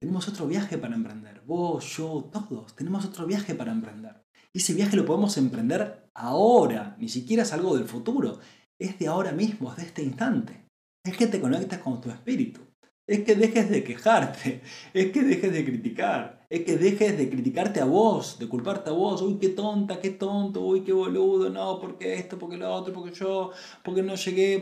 tenemos 0.01 0.29
otro 0.29 0.47
viaje 0.47 0.79
para 0.79 0.97
emprender. 0.97 1.41
Vos, 1.47 1.97
yo, 1.97 2.29
todos, 2.33 2.75
tenemos 2.75 3.05
otro 3.05 3.27
viaje 3.27 3.55
para 3.55 3.73
emprender. 3.73 4.22
Ese 4.55 4.75
viaje 4.75 4.97
lo 4.97 5.07
podemos 5.07 5.37
emprender 5.39 6.11
ahora, 6.15 6.95
ni 6.99 7.09
siquiera 7.09 7.43
es 7.43 7.53
algo 7.53 7.77
del 7.77 7.87
futuro, 7.87 8.39
es 8.79 8.99
de 8.99 9.07
ahora 9.07 9.33
mismo, 9.33 9.71
es 9.71 9.79
de 9.79 9.85
este 9.85 10.03
instante. 10.03 10.67
Es 11.05 11.17
que 11.17 11.27
te 11.27 11.41
conectas 11.41 11.79
con 11.79 12.01
tu 12.01 12.11
espíritu. 12.11 12.61
Es 13.07 13.25
que 13.25 13.35
dejes 13.35 13.69
de 13.71 13.83
quejarte, 13.83 14.63
es 14.95 15.11
que 15.11 15.23
dejes 15.23 15.53
de 15.53 15.65
criticar, 15.65 16.47
es 16.49 16.65
que 16.65 16.77
dejes 16.77 17.19
de 17.19 17.29
criticarte 17.29 17.81
a 17.81 17.85
vos, 17.85 18.39
de 18.39 18.49
culparte 18.49 18.91
a 18.91 18.93
vos, 18.93 19.23
uy, 19.23 19.39
qué 19.39 19.49
tonta, 19.49 20.01
qué 20.01 20.11
tonto, 20.11 20.61
uy, 20.61 20.83
qué 20.83 20.93
boludo, 20.93 21.51
no, 21.51 21.81
porque 21.81 22.15
esto, 22.15 22.39
porque 22.39 22.57
lo 22.57 22.73
otro, 22.73 22.93
porque 22.93 23.13
yo, 23.13 23.51
porque 23.83 24.03
no 24.03 24.15
llegué. 24.15 24.61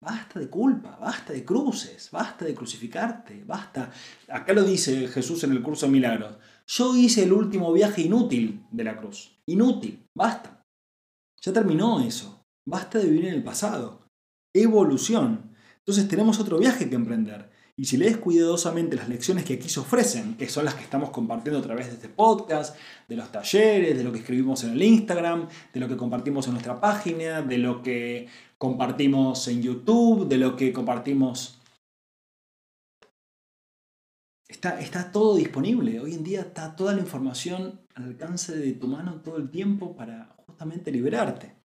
Basta 0.00 0.38
de 0.38 0.48
culpa, 0.48 0.98
basta 1.00 1.32
de 1.32 1.44
cruces, 1.44 2.10
basta 2.10 2.44
de 2.44 2.54
crucificarte, 2.54 3.42
basta. 3.44 3.90
Acá 4.28 4.52
lo 4.52 4.62
dice 4.62 5.08
Jesús 5.08 5.44
en 5.44 5.52
el 5.52 5.62
curso 5.62 5.86
de 5.86 5.92
milagros. 5.92 6.36
Yo 6.66 6.96
hice 6.96 7.24
el 7.24 7.32
último 7.32 7.72
viaje 7.72 8.02
inútil 8.02 8.64
de 8.70 8.84
la 8.84 8.96
cruz. 8.96 9.38
Inútil, 9.46 10.06
basta. 10.16 10.62
Ya 11.42 11.52
terminó 11.52 12.00
eso. 12.00 12.42
Basta 12.66 12.98
de 12.98 13.06
vivir 13.06 13.26
en 13.26 13.34
el 13.34 13.44
pasado. 13.44 14.00
Evolución. 14.54 15.54
Entonces 15.78 16.08
tenemos 16.08 16.40
otro 16.40 16.58
viaje 16.58 16.88
que 16.88 16.94
emprender. 16.94 17.50
Y 17.76 17.86
si 17.86 17.96
lees 17.96 18.16
cuidadosamente 18.16 18.96
las 18.96 19.08
lecciones 19.08 19.44
que 19.44 19.54
aquí 19.54 19.68
se 19.68 19.80
ofrecen, 19.80 20.36
que 20.36 20.48
son 20.48 20.64
las 20.64 20.74
que 20.74 20.84
estamos 20.84 21.10
compartiendo 21.10 21.58
a 21.58 21.62
través 21.62 21.88
de 21.88 21.94
este 21.94 22.08
podcast, 22.08 22.76
de 23.08 23.16
los 23.16 23.32
talleres, 23.32 23.98
de 23.98 24.04
lo 24.04 24.12
que 24.12 24.20
escribimos 24.20 24.62
en 24.62 24.70
el 24.70 24.82
Instagram, 24.82 25.48
de 25.72 25.80
lo 25.80 25.88
que 25.88 25.96
compartimos 25.96 26.46
en 26.46 26.52
nuestra 26.52 26.80
página, 26.80 27.42
de 27.42 27.58
lo 27.58 27.82
que 27.82 28.28
compartimos 28.58 29.48
en 29.48 29.60
YouTube, 29.62 30.28
de 30.28 30.38
lo 30.38 30.56
que 30.56 30.72
compartimos... 30.72 31.58
Está, 34.48 34.80
está 34.80 35.10
todo 35.10 35.36
disponible. 35.36 36.00
Hoy 36.00 36.14
en 36.14 36.24
día 36.24 36.42
está 36.42 36.76
toda 36.76 36.92
la 36.92 37.00
información 37.00 37.80
al 37.94 38.04
alcance 38.04 38.56
de 38.56 38.72
tu 38.72 38.88
mano 38.88 39.22
todo 39.22 39.38
el 39.38 39.50
tiempo 39.50 39.96
para 39.96 40.34
justamente 40.46 40.90
liberarte. 40.90 41.56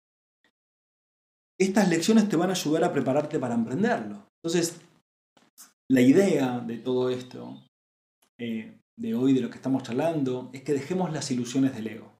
Estas 1.58 1.88
lecciones 1.88 2.28
te 2.28 2.36
van 2.36 2.50
a 2.50 2.52
ayudar 2.52 2.84
a 2.84 2.92
prepararte 2.92 3.38
para 3.38 3.54
emprenderlo. 3.54 4.28
Entonces, 4.36 4.80
la 5.90 6.00
idea 6.00 6.60
de 6.60 6.78
todo 6.78 7.10
esto, 7.10 7.64
eh, 8.38 8.78
de 8.96 9.14
hoy, 9.14 9.32
de 9.32 9.40
lo 9.40 9.50
que 9.50 9.56
estamos 9.56 9.82
charlando, 9.82 10.50
es 10.52 10.62
que 10.62 10.72
dejemos 10.72 11.12
las 11.12 11.30
ilusiones 11.30 11.74
del 11.74 11.88
ego, 11.88 12.12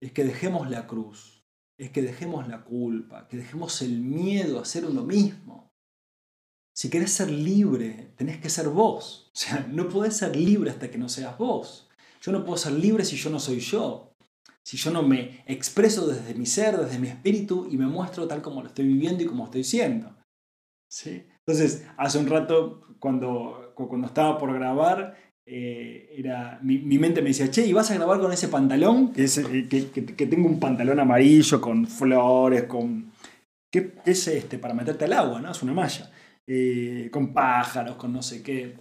es 0.00 0.12
que 0.12 0.24
dejemos 0.24 0.68
la 0.68 0.86
cruz, 0.86 1.44
es 1.78 1.90
que 1.90 2.02
dejemos 2.02 2.48
la 2.48 2.64
culpa, 2.64 3.28
que 3.28 3.36
dejemos 3.36 3.82
el 3.82 4.00
miedo 4.00 4.60
a 4.60 4.64
ser 4.64 4.84
uno 4.84 5.04
mismo. 5.04 5.71
Si 6.74 6.88
querés 6.88 7.12
ser 7.12 7.30
libre, 7.30 8.12
tenés 8.16 8.38
que 8.38 8.48
ser 8.48 8.68
vos. 8.68 9.30
O 9.34 9.36
sea, 9.36 9.66
no 9.70 9.88
podés 9.88 10.16
ser 10.16 10.36
libre 10.36 10.70
hasta 10.70 10.90
que 10.90 10.98
no 10.98 11.08
seas 11.08 11.36
vos. 11.38 11.88
Yo 12.20 12.32
no 12.32 12.44
puedo 12.44 12.56
ser 12.56 12.72
libre 12.72 13.04
si 13.04 13.16
yo 13.16 13.30
no 13.30 13.40
soy 13.40 13.60
yo. 13.60 14.14
Si 14.64 14.76
yo 14.76 14.90
no 14.90 15.02
me 15.02 15.42
expreso 15.46 16.06
desde 16.06 16.34
mi 16.34 16.46
ser, 16.46 16.76
desde 16.76 16.98
mi 16.98 17.08
espíritu 17.08 17.66
y 17.70 17.76
me 17.76 17.86
muestro 17.86 18.28
tal 18.28 18.42
como 18.42 18.62
lo 18.62 18.68
estoy 18.68 18.86
viviendo 18.86 19.22
y 19.22 19.26
como 19.26 19.44
estoy 19.44 19.64
siendo. 19.64 20.14
¿Sí? 20.88 21.26
Entonces, 21.38 21.84
hace 21.96 22.18
un 22.18 22.28
rato, 22.28 22.86
cuando, 23.00 23.72
cuando 23.74 24.06
estaba 24.06 24.38
por 24.38 24.52
grabar, 24.54 25.16
eh, 25.44 26.14
era, 26.16 26.60
mi, 26.62 26.78
mente 26.78 27.20
me 27.20 27.30
decía, 27.30 27.50
che, 27.50 27.66
¿y 27.66 27.72
vas 27.72 27.90
a 27.90 27.94
grabar 27.94 28.20
con 28.20 28.32
ese 28.32 28.46
pantalón? 28.46 29.12
Que, 29.12 29.24
eh, 29.24 29.68
que, 29.68 30.26
tengo 30.26 30.48
un 30.48 30.60
pantalón 30.60 31.00
amarillo 31.00 31.60
con 31.60 31.86
flores, 31.88 32.64
con... 32.64 33.10
¿Qué, 33.68 33.94
es 34.04 34.28
este? 34.28 34.58
Para 34.58 34.74
meterte 34.74 35.06
al 35.06 35.14
agua, 35.14 35.40
¿no? 35.40 35.50
Es 35.50 35.62
una 35.62 35.72
malla. 35.72 36.11
Eh, 36.46 37.08
con 37.12 37.32
pájaros, 37.32 37.96
con 37.96 38.12
no 38.12 38.22
sé 38.22 38.42
qué. 38.42 38.76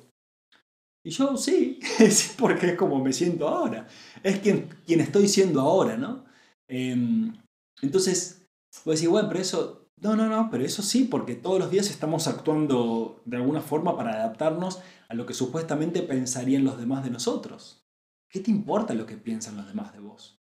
Y 1.04 1.10
yo 1.10 1.36
sí, 1.38 1.80
sí, 2.10 2.34
porque 2.38 2.72
es 2.72 2.76
como 2.76 3.04
me 3.04 3.14
siento 3.14 3.48
ahora. 3.48 3.88
Es 4.24 4.40
quien, 4.40 4.70
quien 4.86 5.00
estoy 5.02 5.28
siendo 5.28 5.62
ahora, 5.62 5.98
¿no? 5.98 6.26
Em, 6.68 7.34
entonces, 7.82 8.48
voy 8.86 8.94
a 8.94 8.96
decir, 8.96 9.10
bueno, 9.10 9.28
pero 9.28 9.42
eso 9.42 9.82
no, 10.02 10.16
no, 10.16 10.28
no, 10.28 10.50
pero 10.50 10.64
eso 10.66 10.82
sí, 10.82 11.04
porque 11.04 11.36
todos 11.36 11.60
los 11.60 11.70
días 11.70 11.90
estamos 11.92 12.28
actuando 12.28 13.22
de 13.26 13.38
alguna 13.38 13.62
forma 13.62 13.96
para 13.96 14.14
adaptarnos 14.14 14.82
a 15.08 15.14
lo 15.14 15.28
que 15.28 15.36
supuestamente 15.36 16.02
pensarían 16.02 16.64
los 16.64 16.80
demás 16.80 17.04
de 17.04 17.12
nosotros. 17.12 17.86
¿Qué 18.28 18.40
te 18.40 18.50
importa 18.50 18.96
lo 18.96 19.06
que 19.06 19.18
piensan 19.18 19.58
los 19.58 19.68
demás 19.68 19.94
de 19.94 20.00
vos? 20.00 20.42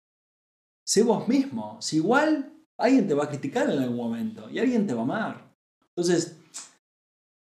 Sé 0.87 1.03
vos 1.03 1.27
mismo. 1.27 1.81
Si 1.83 1.97
igual 1.97 2.53
alguien 2.79 3.09
te 3.09 3.15
va 3.15 3.25
a 3.25 3.29
criticar 3.29 3.69
en 3.69 3.81
algún 3.81 3.97
momento 3.97 4.49
y 4.49 4.61
alguien 4.61 4.87
te 4.87 4.95
va 4.95 5.01
a 5.01 5.05
amar. 5.05 5.57
Entonces, 5.89 6.38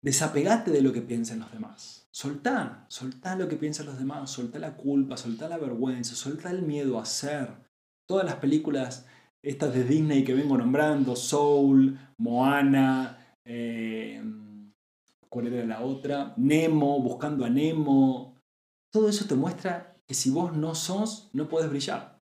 desapegate 0.02 0.70
de 0.70 0.82
lo 0.82 0.92
que 0.92 1.00
piensan 1.00 1.40
los 1.40 1.52
demás. 1.52 2.08
Soltá, 2.10 2.84
soltá 2.88 3.36
lo 3.36 3.48
que 3.48 3.56
piensan 3.56 3.86
los 3.86 3.98
demás, 3.98 4.30
soltá 4.30 4.58
la 4.58 4.76
culpa, 4.76 5.16
soltá 5.16 5.48
la 5.48 5.56
vergüenza, 5.56 6.14
soltá 6.14 6.50
el 6.50 6.62
miedo 6.62 6.98
a 6.98 7.06
ser. 7.06 7.48
Todas 8.06 8.26
las 8.26 8.36
películas 8.36 9.06
estas 9.42 9.74
de 9.74 9.84
Disney 9.84 10.24
que 10.24 10.34
vengo 10.34 10.56
nombrando, 10.56 11.16
Soul, 11.16 11.98
Moana, 12.18 13.36
eh, 13.44 14.22
¿cuál 15.28 15.48
era 15.48 15.66
la 15.66 15.80
otra? 15.80 16.32
Nemo, 16.36 17.00
buscando 17.00 17.44
a 17.44 17.50
Nemo. 17.50 18.40
Todo 18.90 19.08
eso 19.08 19.26
te 19.26 19.34
muestra 19.34 19.96
que 20.06 20.14
si 20.14 20.30
vos 20.30 20.56
no 20.56 20.74
sos, 20.74 21.30
no 21.32 21.48
puedes 21.48 21.70
brillar. 21.70 22.20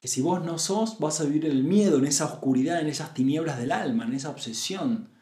Que 0.00 0.08
si 0.08 0.20
vos 0.20 0.44
no 0.44 0.58
sos, 0.58 0.98
vas 1.00 1.20
a 1.20 1.24
vivir 1.24 1.46
en 1.46 1.52
el 1.52 1.64
miedo, 1.64 1.98
en 1.98 2.04
esa 2.04 2.26
oscuridad, 2.26 2.80
en 2.80 2.86
esas 2.86 3.14
tinieblas 3.14 3.58
del 3.58 3.72
alma, 3.72 4.04
en 4.04 4.14
esa 4.14 4.30
obsesión. 4.30 5.15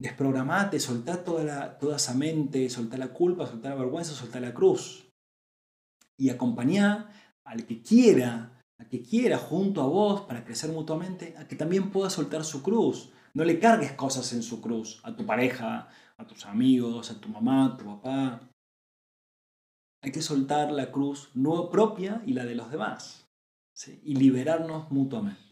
Desprogramate, 0.00 0.80
soltá 0.80 1.22
toda, 1.22 1.44
la, 1.44 1.78
toda 1.78 1.96
esa 1.96 2.14
mente, 2.14 2.68
soltá 2.68 2.96
la 2.96 3.12
culpa, 3.12 3.46
soltá 3.46 3.70
la 3.70 3.76
vergüenza, 3.76 4.12
soltá 4.12 4.40
la 4.40 4.52
cruz. 4.52 5.08
Y 6.18 6.30
acompañá 6.30 7.10
al 7.44 7.66
que 7.66 7.82
quiera 7.82 8.54
a 8.78 8.88
que 8.88 9.02
quiera 9.02 9.38
junto 9.38 9.82
a 9.82 9.86
vos 9.86 10.22
para 10.22 10.44
crecer 10.44 10.70
mutuamente, 10.70 11.34
a 11.38 11.46
que 11.46 11.56
también 11.56 11.90
pueda 11.90 12.10
soltar 12.10 12.44
su 12.44 12.62
cruz. 12.62 13.12
No 13.32 13.44
le 13.44 13.58
cargues 13.58 13.92
cosas 13.92 14.32
en 14.32 14.42
su 14.42 14.60
cruz, 14.60 15.00
a 15.04 15.14
tu 15.14 15.26
pareja, 15.26 15.88
a 16.16 16.26
tus 16.26 16.46
amigos, 16.46 17.10
a 17.10 17.20
tu 17.20 17.28
mamá, 17.28 17.66
a 17.66 17.76
tu 17.76 17.84
papá. 17.84 18.48
Hay 20.02 20.12
que 20.12 20.22
soltar 20.22 20.70
la 20.70 20.92
cruz 20.92 21.30
no 21.34 21.70
propia 21.70 22.22
y 22.26 22.34
la 22.34 22.44
de 22.44 22.54
los 22.54 22.70
demás. 22.70 23.26
Y 24.02 24.16
liberarnos 24.16 24.90
mutuamente. 24.90 25.43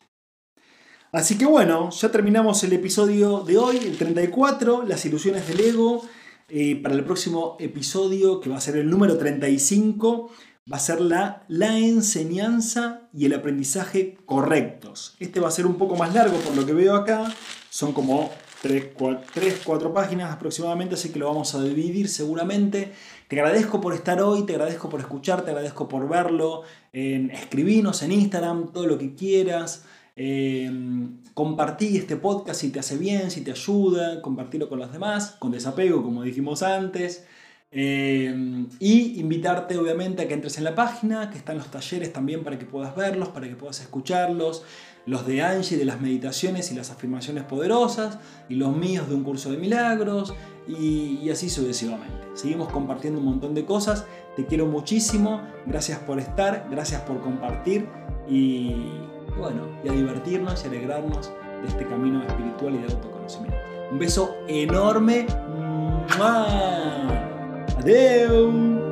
Así 1.13 1.37
que 1.37 1.45
bueno, 1.45 1.91
ya 1.91 2.11
terminamos 2.11 2.65
el 2.65 2.73
episodio 2.73 3.41
de 3.41 3.59
hoy, 3.59 3.77
el 3.77 3.99
34, 3.99 4.85
las 4.87 5.05
ilusiones 5.05 5.47
del 5.47 5.61
ego. 5.61 6.03
Eh, 6.49 6.81
para 6.83 6.95
el 6.95 7.05
próximo 7.05 7.59
episodio, 7.61 8.41
que 8.41 8.49
va 8.49 8.57
a 8.57 8.61
ser 8.63 8.77
el 8.77 8.89
número 8.89 9.19
35, 9.19 10.31
va 10.73 10.79
a 10.79 10.81
ser 10.81 11.03
la, 11.03 11.45
enseñanza 11.51 13.11
y 13.13 13.27
el 13.27 13.35
aprendizaje 13.35 14.17
correctos. 14.25 15.15
Este 15.21 15.39
va 15.39 15.49
a 15.49 15.51
ser 15.51 15.67
un 15.67 15.77
poco 15.77 15.97
más 15.97 16.15
largo 16.15 16.39
por 16.39 16.57
lo 16.57 16.65
que 16.65 16.73
veo 16.73 16.95
acá, 16.95 17.31
son 17.69 17.93
como 17.93 18.31
3, 18.63 18.93
4 19.65 19.93
páginas 19.93 20.33
aproximadamente, 20.33 20.95
así 20.95 21.11
que 21.11 21.19
lo 21.19 21.27
vamos 21.27 21.55
a 21.55 21.63
dividir 21.63 22.09
seguramente. 22.09 22.93
Te 23.29 23.39
agradezco 23.39 23.83
por 23.83 23.93
estar 23.93 24.23
hoy, 24.23 24.47
te 24.47 24.55
agradezco 24.55 24.89
por 24.89 25.01
escuchar, 25.01 25.45
te 25.45 25.51
agradezco 25.51 25.89
por 25.89 26.09
verlo. 26.09 26.63
En, 26.93 27.31
escribinos 27.31 28.03
en 28.03 28.13
Instagram, 28.13 28.73
todo 28.73 28.87
lo 28.87 28.97
que 28.97 29.15
quieras. 29.15 29.85
Eh, 30.17 30.71
compartí 31.35 31.97
este 31.97 32.17
podcast 32.17 32.61
si 32.61 32.71
te 32.71 32.81
hace 32.81 32.97
bien, 32.97 33.31
si 33.31 33.43
te 33.43 33.53
ayuda, 33.53 34.21
compartirlo 34.23 34.69
con 34.69 34.79
los 34.79 34.93
demás, 34.93 35.37
con 35.39 35.53
desapego, 35.53 36.03
como 36.03 36.23
dijimos 36.23 36.63
antes. 36.63 37.25
Eh, 37.75 38.67
y 38.81 39.19
invitarte 39.19 39.79
obviamente 39.79 40.23
a 40.23 40.29
que 40.29 40.35
entres 40.35 40.59
en 40.59 40.65
la 40.65 40.75
página, 40.75 41.31
que 41.31 41.39
están 41.39 41.57
los 41.57 41.71
talleres 41.71 42.13
también 42.13 42.45
para 42.45 42.59
que 42.59 42.67
puedas 42.67 42.95
verlos, 42.95 43.29
para 43.29 43.49
que 43.49 43.57
puedas 43.57 43.81
escucharlos, 43.81 44.63
los 45.07 45.27
de 45.27 45.41
Angie 45.41 45.79
de 45.79 45.87
las 45.87 45.99
meditaciones 45.99 46.71
y 46.71 46.75
las 46.75 46.91
afirmaciones 46.91 47.45
poderosas, 47.45 48.19
y 48.51 48.57
los 48.57 48.77
míos 48.77 49.09
de 49.09 49.15
un 49.15 49.25
curso 49.25 49.51
de 49.51 49.57
milagros, 49.57 50.35
y, 50.69 51.19
y 51.23 51.31
así 51.31 51.49
sucesivamente. 51.49 52.29
Seguimos 52.35 52.71
compartiendo 52.71 53.21
un 53.21 53.25
montón 53.25 53.55
de 53.55 53.65
cosas, 53.65 54.05
te 54.37 54.45
quiero 54.45 54.67
muchísimo, 54.67 55.41
gracias 55.65 55.99
por 56.01 56.21
estar, 56.21 56.69
gracias 56.71 57.01
por 57.03 57.23
compartir 57.23 57.87
y 58.29 58.75
bueno, 59.37 59.63
y 59.83 59.89
a 59.89 59.93
divertirnos 59.93 60.65
y 60.65 60.69
alegrarnos 60.69 61.33
de 61.63 61.69
este 61.69 61.87
camino 61.87 62.23
espiritual 62.23 62.75
y 62.75 62.79
de 62.79 62.85
autoconocimiento. 62.85 63.57
Un 63.91 63.99
beso 63.99 64.37
enorme. 64.49 65.27
Adeu. 67.79 68.92